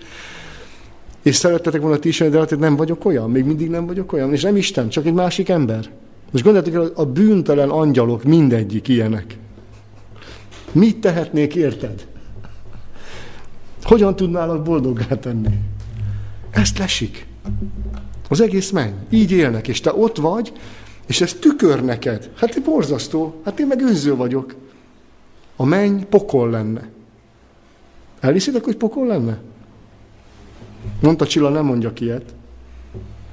és 1.22 1.36
szerettetek 1.36 1.80
volna 1.80 1.98
ti 1.98 2.08
is, 2.08 2.18
de 2.18 2.38
hát 2.38 2.58
nem 2.58 2.76
vagyok 2.76 3.04
olyan, 3.04 3.30
még 3.30 3.44
mindig 3.44 3.70
nem 3.70 3.86
vagyok 3.86 4.12
olyan, 4.12 4.32
és 4.32 4.42
nem 4.42 4.56
Isten, 4.56 4.88
csak 4.88 5.06
egy 5.06 5.12
másik 5.12 5.48
ember. 5.48 5.90
Most 6.30 6.44
gondoljátok 6.44 6.74
el, 6.74 6.92
a 6.94 7.06
bűntelen 7.06 7.68
angyalok 7.68 8.22
mindegyik 8.22 8.88
ilyenek. 8.88 9.38
Mit 10.72 11.00
tehetnék 11.00 11.54
érted? 11.54 12.06
Hogyan 13.82 14.16
tudnálak 14.16 14.62
boldoggá 14.62 15.06
tenni? 15.06 15.58
Ezt 16.50 16.78
lesik. 16.78 17.26
Az 18.28 18.40
egész 18.40 18.70
menny. 18.70 18.92
Így 19.10 19.30
élnek, 19.30 19.68
és 19.68 19.80
te 19.80 19.92
ott 19.94 20.16
vagy, 20.16 20.52
és 21.06 21.20
ez 21.20 21.34
tükör 21.34 21.84
neked. 21.84 22.30
Hát 22.36 22.54
én 22.54 22.62
borzasztó, 22.64 23.40
hát 23.44 23.60
én 23.60 23.66
meg 23.66 23.80
önző 23.80 24.16
vagyok. 24.16 24.54
A 25.56 25.64
menny 25.64 26.00
pokol 26.08 26.50
lenne. 26.50 26.88
Elhiszitek, 28.20 28.64
hogy 28.64 28.76
pokol 28.76 29.06
lenne? 29.06 29.38
Mondta 31.00 31.26
Csilla, 31.26 31.48
nem 31.48 31.64
mondjak 31.64 32.00
ilyet. 32.00 32.34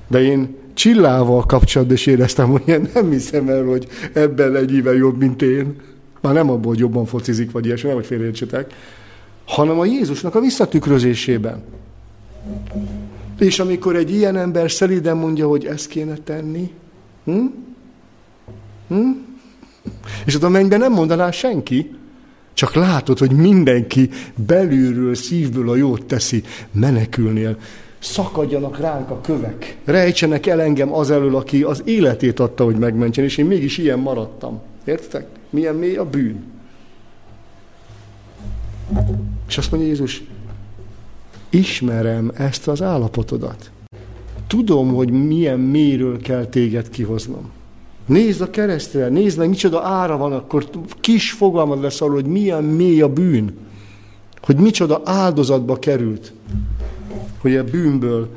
De 0.08 0.22
én 0.22 0.56
Csillával 0.74 1.46
kapcsolatban 1.46 1.96
is 1.96 2.06
éreztem, 2.06 2.50
hogy 2.50 2.62
én 2.66 2.90
nem 2.94 3.10
hiszem 3.10 3.50
el, 3.50 3.64
hogy 3.64 3.88
ebben 4.14 4.56
ennyivel 4.56 4.94
jobb, 4.94 5.18
mint 5.18 5.42
én. 5.42 5.76
Már 6.22 6.34
nem 6.34 6.50
abból, 6.50 6.72
hogy 6.72 6.80
jobban 6.80 7.06
focizik, 7.06 7.52
vagy 7.52 7.66
ilyesmi, 7.66 7.88
nem, 7.88 7.98
hogy 7.98 8.06
félreértsetek, 8.06 8.74
hanem 9.46 9.80
a 9.80 9.86
Jézusnak 9.86 10.36
a 10.36 10.40
visszatükrözésében. 10.40 11.64
És 13.40 13.60
amikor 13.60 13.96
egy 13.96 14.12
ilyen 14.12 14.38
ember 14.38 14.72
szeliden 14.72 15.18
mondja, 15.18 15.48
hogy 15.48 15.66
ezt 15.66 15.88
kéne 15.88 16.18
tenni, 16.18 16.72
hm? 17.24 17.46
Hm? 18.88 19.10
és 20.26 20.36
ott 20.36 20.44
a 20.44 20.50
mennyben 20.50 20.80
nem 20.80 20.92
mondaná 20.92 21.32
senki, 21.32 21.96
csak 22.56 22.74
látod, 22.74 23.18
hogy 23.18 23.32
mindenki 23.32 24.10
belülről, 24.48 25.16
szívből 25.16 25.70
a 25.70 25.76
jót 25.76 26.06
teszi, 26.06 26.44
menekülnél. 26.72 27.58
Szakadjanak 28.00 28.80
ránk 28.80 29.10
a 29.10 29.22
kövek. 29.22 29.78
Rejtsenek 29.86 30.46
el 30.46 30.62
engem 30.62 30.94
az 30.94 31.12
elől, 31.12 31.36
aki 31.36 31.64
az 31.64 31.82
életét 31.86 32.40
adta, 32.40 32.64
hogy 32.64 32.76
megmentsen, 32.76 33.24
és 33.24 33.38
én 33.38 33.46
mégis 33.46 33.78
ilyen 33.78 34.00
maradtam. 34.00 34.62
Értek? 34.84 35.28
Milyen 35.50 35.76
mély 35.76 35.96
a 35.96 36.06
bűn. 36.06 36.44
És 39.48 39.58
azt 39.58 39.72
mondja 39.72 39.90
Jézus, 39.90 40.24
ismerem 41.50 42.32
ezt 42.36 42.68
az 42.68 42.82
állapotodat. 42.82 43.72
Tudom, 44.48 44.94
hogy 44.94 45.12
milyen 45.12 45.60
mélyről 45.60 46.22
kell 46.22 46.46
téged 46.46 46.90
kihoznom. 46.90 47.52
Nézd 48.06 48.42
a 48.42 48.50
keresztre, 48.50 49.08
nézd 49.08 49.38
meg, 49.38 49.50
micsoda 49.50 49.82
ára 49.82 50.18
van, 50.18 50.34
akkor 50.34 50.70
kis 51.00 51.32
fogalmad 51.32 51.82
lesz 51.82 52.02
arról, 52.02 52.16
hogy 52.16 52.26
milyen 52.26 52.64
mély 52.64 53.02
a 53.02 53.10
bűn. 53.10 53.58
Hogy 54.42 54.56
micsoda 54.56 55.02
áldozatba 55.04 55.80
került. 55.80 56.34
Hogy 57.42 57.56
a 57.56 57.64
bűnből 57.64 58.30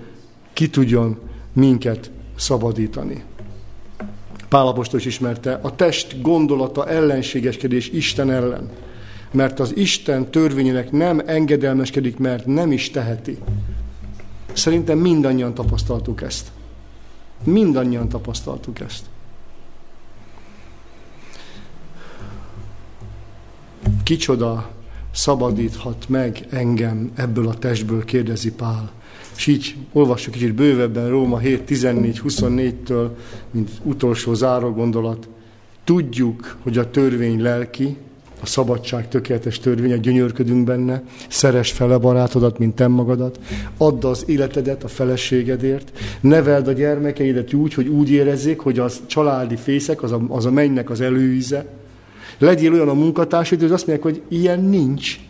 ki 0.53 0.71
tudjon 0.71 1.19
minket 1.53 2.11
szabadítani. 2.37 3.23
Pálapostól 4.49 5.01
is 5.01 5.07
ismerte, 5.07 5.59
a 5.63 5.75
test 5.75 6.21
gondolata 6.23 6.89
ellenségeskedés 6.89 7.89
Isten 7.89 8.31
ellen 8.31 8.71
mert 9.31 9.61
az 9.61 9.77
Isten 9.77 10.31
törvényének 10.31 10.91
nem 10.91 11.23
engedelmeskedik, 11.27 12.19
mert 12.19 12.47
nem 12.47 12.73
is 12.73 12.91
teheti. 12.91 13.39
Szerintem 14.53 14.99
mindannyian 14.99 15.55
tapasztaltuk 15.55 16.23
ezt. 16.23 16.51
Mindannyian 17.45 18.09
tapasztaltuk 18.09 18.81
ezt. 18.81 19.05
Kicsoda 24.09 24.71
szabadíthat 25.13 26.09
meg 26.09 26.47
engem 26.51 27.11
ebből 27.15 27.49
a 27.49 27.55
testből, 27.55 28.05
kérdezi 28.05 28.53
Pál. 28.53 28.91
És 29.37 29.47
így 29.47 29.77
olvassuk 29.93 30.33
kicsit 30.33 30.55
bővebben 30.55 31.09
Róma 31.09 31.39
7, 31.39 31.63
14, 31.63 32.21
24-től, 32.25 33.09
mint 33.51 33.71
utolsó 33.83 34.35
záró 34.35 34.71
gondolat. 34.71 35.29
Tudjuk, 35.85 36.57
hogy 36.63 36.79
a 36.79 36.91
törvény 36.91 37.43
lelki, 37.43 37.97
a 38.41 38.47
szabadság 38.47 39.09
tökéletes 39.09 39.59
törvénye, 39.59 39.97
gyönyörködünk 39.97 40.65
benne, 40.65 41.03
szeres 41.29 41.73
fele 41.73 41.99
barátodat, 41.99 42.59
mint 42.59 42.75
te 42.75 42.87
magadat, 42.87 43.41
add 43.77 44.05
az 44.05 44.25
életedet 44.27 44.85
a 44.85 44.89
feleségedért, 44.89 45.99
neveld 46.21 46.69
a 46.69 46.73
gyermekeidet 46.73 47.53
úgy, 47.53 47.75
hogy 47.75 47.89
úgy 47.89 48.11
érezzék, 48.11 48.61
hogy 48.61 48.79
az 48.79 49.01
családi 49.07 49.57
fészek, 49.57 50.03
az 50.03 50.13
a, 50.13 50.21
az 50.29 50.47
a 50.47 50.51
mennynek 50.51 50.91
az 50.91 51.01
előíze. 51.01 51.78
Legyél 52.39 52.73
olyan 52.73 52.89
a 52.89 52.95
munkatársad, 52.95 53.61
hogy 53.61 53.73
azt 53.73 53.87
mondják, 53.87 54.13
hogy 54.13 54.23
ilyen 54.29 54.61
nincs. 54.61 55.21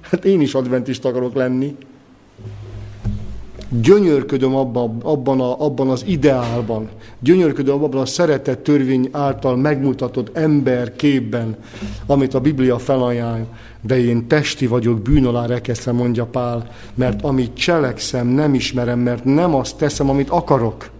Hát 0.00 0.24
én 0.24 0.40
is 0.40 0.54
adventist 0.54 1.04
akarok 1.04 1.34
lenni 1.34 1.76
gyönyörködöm 3.82 4.54
abban, 4.54 5.00
abban, 5.02 5.40
a, 5.40 5.64
abban 5.64 5.88
az 5.88 6.04
ideálban, 6.06 6.88
gyönyörködöm 7.20 7.82
abban 7.82 8.00
a 8.00 8.06
szeretett 8.06 8.62
törvény 8.62 9.08
által 9.12 9.56
megmutatott 9.56 10.36
ember 10.36 10.96
képben, 10.96 11.56
amit 12.06 12.34
a 12.34 12.40
Biblia 12.40 12.78
felajánl, 12.78 13.46
de 13.80 13.98
én 13.98 14.26
testi 14.26 14.66
vagyok, 14.66 15.00
bűn 15.00 15.26
alá 15.26 15.46
rekeszve, 15.46 15.92
mondja 15.92 16.24
Pál, 16.24 16.70
mert 16.94 17.22
amit 17.22 17.54
cselekszem, 17.54 18.26
nem 18.26 18.54
ismerem, 18.54 18.98
mert 18.98 19.24
nem 19.24 19.54
azt 19.54 19.76
teszem, 19.76 20.08
amit 20.08 20.30
akarok, 20.30 20.90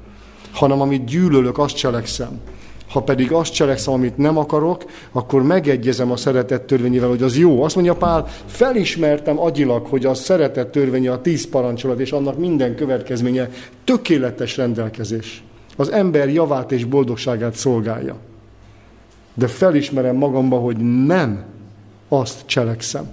hanem 0.53 0.81
amit 0.81 1.05
gyűlölök, 1.05 1.59
azt 1.59 1.77
cselekszem. 1.77 2.40
Ha 2.95 3.03
pedig 3.03 3.33
azt 3.33 3.53
cselekszem, 3.53 3.95
amit 3.95 4.17
nem 4.17 4.39
akarok, 4.39 4.85
akkor 5.13 5.43
megegyezem 5.43 6.11
a 6.11 6.17
szeretett 6.17 6.67
törvényével, 6.67 7.09
hogy 7.09 7.23
az 7.23 7.39
jó. 7.39 7.63
Azt 7.63 7.75
mondja 7.75 7.95
Pál, 7.95 8.27
felismertem 8.47 9.41
agyilag, 9.41 9.87
hogy 9.87 10.07
a 10.07 10.15
szeretett 10.15 10.73
törvénye 10.73 11.13
a 11.13 11.21
tíz 11.21 11.49
parancsolat, 11.49 12.01
és 12.01 12.13
annak 12.13 12.39
minden 12.39 12.75
következménye 12.75 13.51
tökéletes 13.85 14.57
rendelkezés. 14.57 15.45
Az 15.77 15.93
ember 15.93 16.29
javát 16.29 16.73
és 16.73 16.85
boldogságát 16.85 17.55
szolgálja. 17.55 18.17
De 19.35 19.47
felismerem 19.47 20.17
magamba, 20.17 20.59
hogy 20.59 20.77
nem 21.07 21.45
azt 22.09 22.43
cselekszem. 22.47 23.09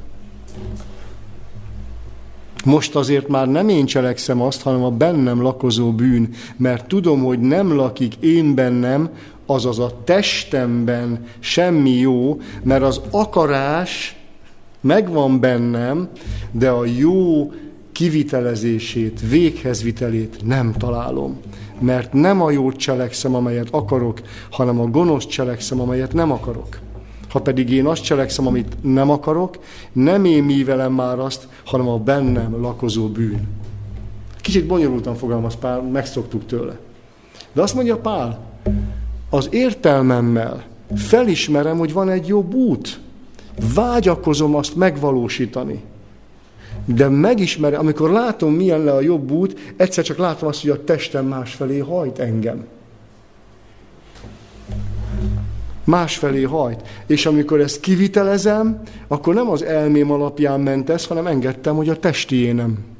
Most 2.65 2.95
azért 2.95 3.27
már 3.27 3.47
nem 3.47 3.69
én 3.69 3.85
cselekszem 3.85 4.41
azt, 4.41 4.61
hanem 4.61 4.83
a 4.83 4.91
bennem 4.91 5.41
lakozó 5.41 5.91
bűn, 5.91 6.29
mert 6.57 6.87
tudom, 6.87 7.23
hogy 7.23 7.39
nem 7.39 7.75
lakik 7.75 8.15
én 8.15 8.55
bennem, 8.55 9.09
azaz 9.53 9.79
a 9.79 9.91
testemben 10.03 11.25
semmi 11.39 11.91
jó, 11.91 12.39
mert 12.63 12.83
az 12.83 13.01
akarás 13.11 14.15
megvan 14.81 15.39
bennem, 15.39 16.09
de 16.51 16.69
a 16.69 16.85
jó 16.85 17.51
kivitelezését, 17.91 19.19
véghezvitelét 19.29 20.37
nem 20.45 20.71
találom. 20.71 21.39
Mert 21.79 22.13
nem 22.13 22.41
a 22.41 22.51
jót 22.51 22.75
cselekszem, 22.75 23.35
amelyet 23.35 23.67
akarok, 23.71 24.21
hanem 24.51 24.79
a 24.79 24.85
gonosz 24.85 25.25
cselekszem, 25.25 25.79
amelyet 25.79 26.13
nem 26.13 26.31
akarok. 26.31 26.79
Ha 27.29 27.41
pedig 27.41 27.69
én 27.69 27.85
azt 27.85 28.03
cselekszem, 28.03 28.47
amit 28.47 28.75
nem 28.81 29.09
akarok, 29.09 29.59
nem 29.91 30.25
én 30.25 30.43
művelem 30.43 30.93
már 30.93 31.19
azt, 31.19 31.47
hanem 31.65 31.87
a 31.87 31.97
bennem 31.97 32.61
lakozó 32.61 33.07
bűn. 33.07 33.47
Kicsit 34.41 34.67
bonyolultan 34.67 35.15
fogalmaz 35.15 35.55
Pál, 35.55 35.81
megszoktuk 35.81 36.45
tőle. 36.45 36.77
De 37.53 37.61
azt 37.61 37.75
mondja 37.75 37.97
Pál, 37.97 38.39
az 39.33 39.47
értelmemmel 39.51 40.63
felismerem, 40.95 41.77
hogy 41.77 41.93
van 41.93 42.09
egy 42.09 42.27
jobb 42.27 42.53
út. 42.53 42.99
Vágyakozom 43.73 44.55
azt 44.55 44.75
megvalósítani. 44.75 45.81
De 46.85 47.09
megismerem, 47.09 47.79
amikor 47.79 48.09
látom, 48.09 48.53
milyen 48.53 48.83
le 48.83 48.91
a 48.91 49.01
jobb 49.01 49.31
út, 49.31 49.73
egyszer 49.77 50.03
csak 50.03 50.17
látom 50.17 50.47
azt, 50.47 50.61
hogy 50.61 50.69
a 50.69 50.83
testem 50.83 51.25
másfelé 51.25 51.77
hajt 51.77 52.19
engem. 52.19 52.65
Másfelé 55.83 56.43
hajt. 56.43 56.81
És 57.07 57.25
amikor 57.25 57.59
ezt 57.59 57.79
kivitelezem, 57.79 58.81
akkor 59.07 59.33
nem 59.33 59.49
az 59.49 59.63
elmém 59.63 60.11
alapján 60.11 60.59
ment 60.59 60.89
ez, 60.89 61.05
hanem 61.05 61.27
engedtem, 61.27 61.75
hogy 61.75 61.89
a 61.89 61.99
testi 61.99 62.35
énem 62.35 62.90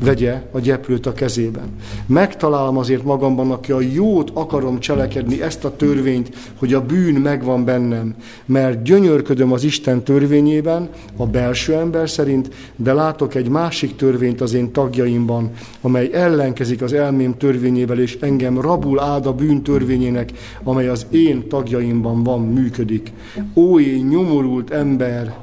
vegye 0.00 0.42
a 0.52 0.58
gyeplőt 0.60 1.06
a 1.06 1.12
kezében. 1.12 1.68
Megtalálom 2.06 2.76
azért 2.76 3.04
magamban, 3.04 3.50
aki 3.50 3.72
a 3.72 3.80
jót 3.80 4.30
akarom 4.34 4.80
cselekedni, 4.80 5.42
ezt 5.42 5.64
a 5.64 5.76
törvényt, 5.76 6.36
hogy 6.58 6.74
a 6.74 6.86
bűn 6.86 7.14
megvan 7.14 7.64
bennem, 7.64 8.14
mert 8.46 8.82
gyönyörködöm 8.82 9.52
az 9.52 9.64
Isten 9.64 10.02
törvényében, 10.02 10.88
a 11.16 11.26
belső 11.26 11.74
ember 11.74 12.10
szerint, 12.10 12.50
de 12.76 12.92
látok 12.92 13.34
egy 13.34 13.48
másik 13.48 13.96
törvényt 13.96 14.40
az 14.40 14.54
én 14.54 14.72
tagjaimban, 14.72 15.50
amely 15.80 16.10
ellenkezik 16.12 16.82
az 16.82 16.92
elmém 16.92 17.36
törvényével, 17.36 17.98
és 17.98 18.18
engem 18.20 18.60
rabul 18.60 19.00
áld 19.00 19.26
a 19.26 19.32
bűn 19.32 19.62
törvényének, 19.62 20.32
amely 20.62 20.88
az 20.88 21.06
én 21.10 21.48
tagjaimban 21.48 22.22
van, 22.22 22.40
működik. 22.40 23.12
Ó, 23.54 23.80
én 23.80 24.06
nyomorult 24.06 24.70
ember, 24.70 25.36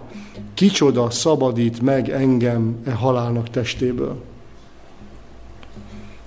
kicsoda 0.53 1.09
szabadít 1.09 1.81
meg 1.81 2.09
engem 2.09 2.75
e 2.85 2.91
halálnak 2.91 3.49
testéből? 3.49 4.17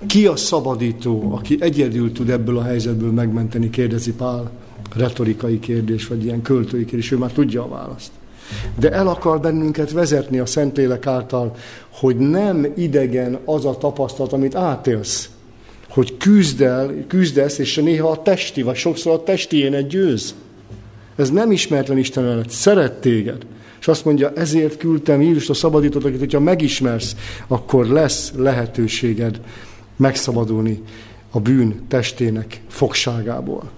Ki 0.07 0.27
a 0.27 0.37
szabadító, 0.37 1.33
aki 1.35 1.57
egyedül 1.61 2.13
tud 2.13 2.31
ebből 2.31 2.59
a 2.59 2.63
helyzetből 2.63 3.11
megmenteni, 3.11 3.71
kérdezi 3.71 4.13
Pál. 4.13 4.51
Retorikai 4.97 5.59
kérdés, 5.59 6.07
vagy 6.07 6.25
ilyen 6.25 6.43
költői 6.43 6.85
kérdés, 6.85 7.11
ő 7.11 7.17
már 7.17 7.33
tudja 7.33 7.63
a 7.65 7.69
választ. 7.69 8.11
De 8.79 8.91
el 8.91 9.09
akar 9.09 9.41
bennünket 9.41 9.93
vezetni 9.93 10.39
a 10.39 10.47
Szentlélek 10.47 11.07
által, 11.07 11.57
hogy 11.91 12.17
nem 12.17 12.67
idegen 12.77 13.39
az 13.45 13.65
a 13.65 13.77
tapasztalat, 13.77 14.33
amit 14.33 14.55
átélsz. 14.55 15.31
Hogy 15.89 16.17
küzdel, 16.17 16.95
küzdesz, 17.07 17.59
és 17.59 17.77
néha 17.77 18.11
a 18.11 18.23
testi, 18.23 18.63
vagy 18.63 18.77
sokszor 18.77 19.13
a 19.13 19.23
testi 19.23 19.57
énet 19.57 19.89
győz. 19.89 20.35
Ez 21.17 21.31
nem 21.31 21.53
ismeretlen 21.53 21.99
Isten 21.99 22.25
előtt. 22.25 22.51
Szeret 22.51 23.01
téged. 23.01 23.47
És 23.81 23.89
azt 23.89 24.05
mondja, 24.05 24.33
ezért 24.35 24.77
küldtem 24.77 25.21
Jézust 25.21 25.51
a 25.51 25.55
szabadítót, 25.55 26.05
akit, 26.05 26.19
hogyha 26.19 26.41
megismersz, 26.41 27.17
akkor 27.47 27.87
lesz 27.87 28.33
lehetőséged 28.37 29.41
megszabadulni 30.01 30.83
a 31.31 31.41
bűn 31.41 31.85
testének 31.89 32.63
fogságából. 32.69 33.71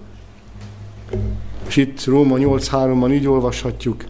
És 1.67 1.75
itt 1.75 2.05
Róma 2.05 2.37
8.3-ban 2.37 3.11
így 3.11 3.27
olvashatjuk, 3.27 4.03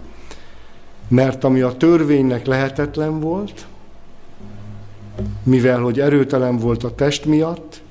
mert 1.08 1.44
ami 1.44 1.62
a 1.62 1.78
törvénynek 1.78 2.46
lehetetlen 2.46 3.20
volt, 3.20 3.68
mivel 5.44 5.80
hogy 5.80 6.00
erőtelen 6.00 6.58
volt 6.58 6.84
a 6.84 6.96
test 6.96 7.26
miatt, 7.26 7.82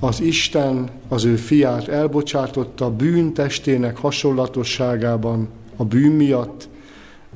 az 0.00 0.20
Isten 0.20 0.90
az 1.08 1.24
ő 1.24 1.36
fiát 1.36 1.88
elbocsátotta 1.88 2.90
bűn 2.90 3.32
testének 3.32 3.96
hasonlatosságában 3.96 5.48
a 5.76 5.84
bűn 5.84 6.12
miatt, 6.12 6.68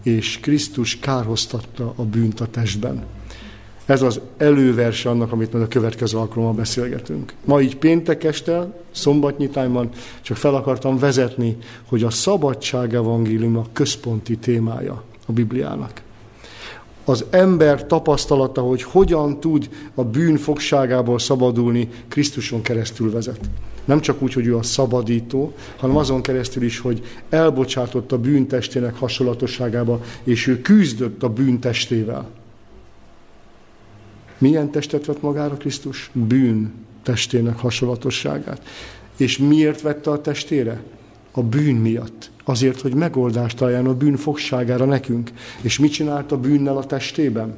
és 0.02 0.40
Krisztus 0.40 0.98
kárhoztatta 0.98 1.92
a 1.96 2.02
bűnt 2.02 2.40
a 2.40 2.46
testben. 2.46 3.04
Ez 3.86 4.02
az 4.02 4.20
előverse 4.36 5.08
annak, 5.08 5.32
amit 5.32 5.52
majd 5.52 5.64
a 5.64 5.68
következő 5.68 6.18
alkalommal 6.18 6.54
beszélgetünk. 6.54 7.34
Ma 7.44 7.60
így 7.60 7.76
péntek 7.76 8.24
este, 8.24 8.72
szombatnyitányban 8.90 9.88
csak 10.22 10.36
fel 10.36 10.54
akartam 10.54 10.98
vezetni, 10.98 11.56
hogy 11.88 12.02
a 12.02 12.10
szabadság 12.10 12.94
evangélium 12.94 13.56
a 13.56 13.66
központi 13.72 14.36
témája 14.36 15.02
a 15.26 15.32
Bibliának. 15.32 16.02
Az 17.04 17.24
ember 17.30 17.86
tapasztalata, 17.86 18.60
hogy 18.60 18.82
hogyan 18.82 19.40
tud 19.40 19.68
a 19.94 20.04
bűn 20.04 20.36
fogságából 20.36 21.18
szabadulni, 21.18 21.88
Krisztuson 22.08 22.62
keresztül 22.62 23.10
vezet. 23.10 23.40
Nem 23.84 24.00
csak 24.00 24.22
úgy, 24.22 24.32
hogy 24.32 24.46
ő 24.46 24.56
a 24.56 24.62
szabadító, 24.62 25.52
hanem 25.76 25.96
azon 25.96 26.22
keresztül 26.22 26.62
is, 26.62 26.78
hogy 26.78 27.02
elbocsátott 27.28 28.12
a 28.12 28.18
bűntestének 28.18 28.94
hasonlatosságába, 28.94 30.00
és 30.24 30.46
ő 30.46 30.60
küzdött 30.60 31.22
a 31.22 31.28
bűntestével. 31.28 32.30
Milyen 34.38 34.70
testet 34.70 35.06
vett 35.06 35.22
magára 35.22 35.56
Krisztus? 35.56 36.10
Bűn 36.12 36.72
testének 37.02 37.58
hasonlatosságát. 37.58 38.62
És 39.16 39.38
miért 39.38 39.80
vette 39.80 40.10
a 40.10 40.20
testére? 40.20 40.82
A 41.32 41.42
bűn 41.42 41.74
miatt. 41.74 42.30
Azért, 42.44 42.80
hogy 42.80 42.94
megoldást 42.94 43.56
találjon 43.56 43.86
a 43.86 43.94
bűn 43.94 44.16
fogságára 44.16 44.84
nekünk. 44.84 45.30
És 45.60 45.78
mit 45.78 45.92
csinált 45.92 46.32
a 46.32 46.38
bűnnel 46.38 46.76
a 46.76 46.84
testében? 46.86 47.56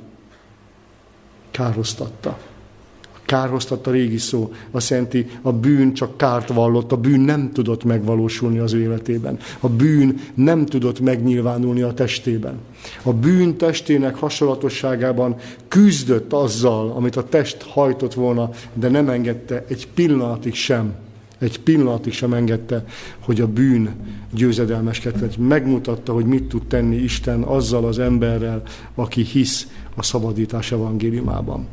Károztatta 3.28 3.48
kárhoztatta 3.48 3.90
régi 3.90 4.18
szó, 4.18 4.52
azt 4.70 4.90
jelenti, 4.90 5.26
a 5.42 5.52
bűn 5.52 5.92
csak 5.92 6.16
kárt 6.16 6.48
vallott, 6.48 6.92
a 6.92 6.96
bűn 6.96 7.20
nem 7.20 7.52
tudott 7.52 7.84
megvalósulni 7.84 8.58
az 8.58 8.72
ő 8.72 8.80
életében. 8.80 9.38
A 9.60 9.68
bűn 9.68 10.20
nem 10.34 10.66
tudott 10.66 11.00
megnyilvánulni 11.00 11.82
a 11.82 11.92
testében. 11.92 12.54
A 13.02 13.12
bűn 13.12 13.56
testének 13.56 14.14
hasonlatosságában 14.14 15.36
küzdött 15.68 16.32
azzal, 16.32 16.90
amit 16.90 17.16
a 17.16 17.24
test 17.24 17.62
hajtott 17.62 18.14
volna, 18.14 18.50
de 18.74 18.88
nem 18.88 19.08
engedte 19.08 19.64
egy 19.68 19.88
pillanatig 19.94 20.54
sem, 20.54 20.94
egy 21.38 21.60
pillanatig 21.60 22.12
sem 22.12 22.32
engedte, 22.32 22.84
hogy 23.18 23.40
a 23.40 23.46
bűn 23.46 23.90
győzedelmeskedett. 24.32 25.36
Megmutatta, 25.36 26.12
hogy 26.12 26.24
mit 26.24 26.44
tud 26.44 26.66
tenni 26.66 26.96
Isten 26.96 27.42
azzal 27.42 27.84
az 27.84 27.98
emberrel, 27.98 28.62
aki 28.94 29.22
hisz 29.22 29.66
a 29.94 30.02
szabadítás 30.02 30.72
evangéliumában. 30.72 31.66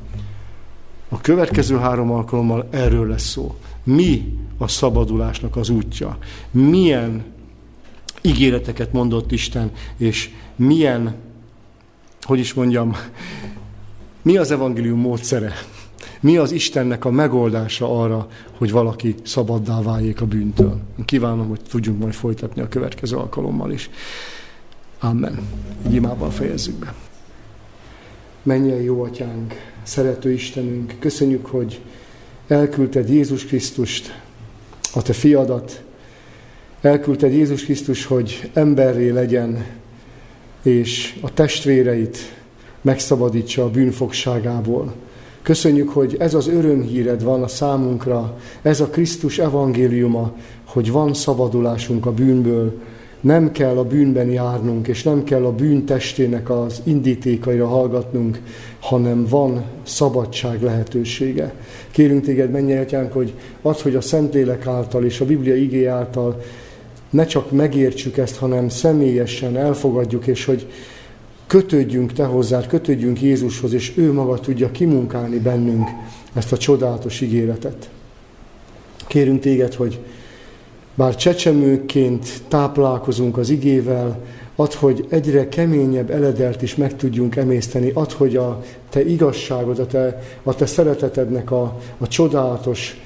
A 1.16 1.22
következő 1.22 1.78
három 1.78 2.12
alkalommal 2.12 2.68
erről 2.72 3.08
lesz 3.08 3.24
szó. 3.24 3.56
Mi 3.84 4.38
a 4.58 4.68
szabadulásnak 4.68 5.56
az 5.56 5.70
útja? 5.70 6.18
Milyen 6.52 7.24
ígéreteket 8.22 8.94
mondott 8.94 9.32
Isten, 9.32 9.72
és 9.98 10.30
milyen, 10.56 11.16
hogy 12.22 12.40
is 12.40 12.54
mondjam, 12.54 12.96
mi 14.22 14.38
az 14.38 14.52
evangélium 14.52 15.00
módszere? 15.00 15.54
Mi 16.20 16.38
az 16.38 16.52
Istennek 16.52 17.06
a 17.06 17.12
megoldása 17.12 18.02
arra, 18.02 18.28
hogy 18.58 18.72
valaki 18.72 19.16
szabaddá 19.24 19.82
váljék 19.82 20.22
a 20.22 20.26
bűntől? 20.26 20.80
Kívánom, 21.06 21.48
hogy 21.48 21.62
tudjunk 21.70 22.00
majd 22.00 22.14
folytatni 22.14 22.62
a 22.62 22.68
következő 22.68 23.16
alkalommal 23.16 23.72
is. 23.72 23.90
Amen. 25.00 25.40
Egy 25.86 25.94
imával 25.94 26.32
fejezzük 26.32 26.76
be. 26.76 26.94
Menjen 28.44 28.82
jó 28.82 29.04
atyánk, 29.04 29.75
szerető 29.86 30.32
Istenünk, 30.32 30.94
köszönjük, 31.00 31.46
hogy 31.46 31.82
elküldted 32.48 33.10
Jézus 33.10 33.46
Krisztust, 33.46 34.22
a 34.94 35.02
te 35.02 35.14
fiadat, 35.14 35.84
elküldted 36.82 37.34
Jézus 37.34 37.64
Krisztus, 37.64 38.06
hogy 38.06 38.50
emberré 38.54 39.10
legyen, 39.10 39.66
és 40.64 41.18
a 41.22 41.34
testvéreit 41.34 42.18
megszabadítsa 42.82 43.64
a 43.64 43.70
bűnfogságából. 43.70 44.94
Köszönjük, 45.42 45.90
hogy 45.90 46.16
ez 46.20 46.34
az 46.34 46.48
örömhíred 46.48 47.24
van 47.24 47.44
a 47.44 47.48
számunkra, 47.48 48.38
ez 48.62 48.82
a 48.82 48.88
Krisztus 48.88 49.40
evangéliuma, 49.40 50.34
hogy 50.64 50.92
van 50.92 51.14
szabadulásunk 51.14 52.06
a 52.06 52.14
bűnből, 52.14 52.82
nem 53.26 53.52
kell 53.52 53.78
a 53.78 53.84
bűnben 53.84 54.30
járnunk, 54.30 54.88
és 54.88 55.04
nem 55.04 55.24
kell 55.24 55.46
a 55.46 55.52
bűn 55.52 55.86
testének 55.86 56.50
az 56.50 56.82
indítékaira 56.84 57.68
hallgatnunk, 57.68 58.42
hanem 58.80 59.26
van 59.30 59.64
szabadság 59.84 60.62
lehetősége. 60.62 61.54
Kérünk 61.92 62.24
téged, 62.24 62.52
menj 62.52 62.78
atyánk, 62.78 63.14
hogy 63.14 63.34
add, 63.62 63.82
hogy 63.82 63.96
a 63.96 64.02
Szentlélek 64.02 64.68
által 64.68 65.06
és 65.06 65.20
a 65.20 65.26
Biblia 65.26 65.56
igé 65.56 65.86
által 65.86 66.42
ne 67.10 67.26
csak 67.26 67.52
megértsük 67.52 68.18
ezt, 68.18 68.38
hanem 68.38 68.70
személyesen 68.70 69.58
elfogadjuk, 69.58 70.28
és 70.28 70.46
hogy 70.46 70.68
kötődjünk 71.48 72.14
te 72.14 72.24
hozzád, 72.24 72.68
kötődjünk 72.68 73.22
Jézushoz, 73.22 73.74
és 73.74 73.94
ő 73.98 74.14
maga 74.14 74.40
tudja 74.40 74.72
kimunkálni 74.72 75.40
bennünk 75.40 75.88
ezt 76.34 76.52
a 76.52 76.58
csodálatos 76.58 77.22
ígéretet. 77.22 77.90
Kérünk 79.08 79.40
téged, 79.40 79.74
hogy 79.74 80.00
bár 80.96 81.16
csecsemőként 81.16 82.42
táplálkozunk 82.48 83.38
az 83.38 83.50
igével, 83.50 84.20
ad, 84.56 84.74
hogy 84.74 85.06
egyre 85.10 85.50
keményebb 85.50 86.10
eledelt 86.10 86.62
is 86.62 86.76
meg 86.76 86.96
tudjunk 86.96 87.36
emészteni, 87.36 87.92
ad, 87.94 88.12
hogy 88.12 88.36
a 88.36 88.64
te 88.90 89.06
igazságod, 89.06 89.80
a 89.80 89.86
te, 89.86 90.22
a 90.44 90.56
te 90.56 90.66
szeretetednek 90.66 91.52
a, 91.52 91.80
a 91.98 92.08
csodálatos 92.08 93.00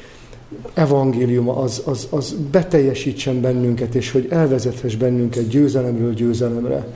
evangéliuma 0.74 1.56
az, 1.56 1.82
az, 1.86 2.08
az 2.10 2.36
beteljesítsen 2.52 3.42
bennünket, 3.42 3.96
és 3.96 4.12
hogy 4.12 4.28
elvezethess 4.30 4.96
bennünket 4.96 5.48
győzelemről 5.48 6.14
győzelemre 6.14 6.88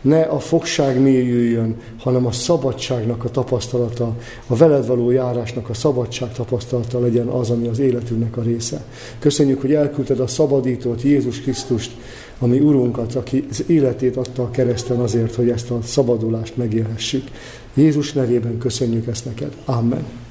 ne 0.00 0.20
a 0.20 0.38
fogság 0.38 1.00
mélyüljön, 1.00 1.76
hanem 1.98 2.26
a 2.26 2.32
szabadságnak 2.32 3.24
a 3.24 3.30
tapasztalata, 3.30 4.16
a 4.46 4.56
veled 4.56 4.86
való 4.86 5.10
járásnak 5.10 5.68
a 5.68 5.74
szabadság 5.74 6.32
tapasztalata 6.32 7.00
legyen 7.00 7.26
az, 7.26 7.50
ami 7.50 7.66
az 7.66 7.78
életünknek 7.78 8.36
a 8.36 8.42
része. 8.42 8.84
Köszönjük, 9.18 9.60
hogy 9.60 9.72
elküldted 9.72 10.20
a 10.20 10.26
szabadítót, 10.26 11.02
Jézus 11.02 11.40
Krisztust, 11.40 11.90
ami 12.38 12.58
Urunkat, 12.58 13.14
aki 13.14 13.46
az 13.50 13.64
életét 13.66 14.16
adta 14.16 14.42
a 14.42 14.50
kereszten 14.50 14.98
azért, 14.98 15.34
hogy 15.34 15.50
ezt 15.50 15.70
a 15.70 15.78
szabadulást 15.82 16.56
megélhessük. 16.56 17.24
Jézus 17.74 18.12
nevében 18.12 18.58
köszönjük 18.58 19.06
ezt 19.06 19.24
neked. 19.24 19.52
Amen. 19.64 20.29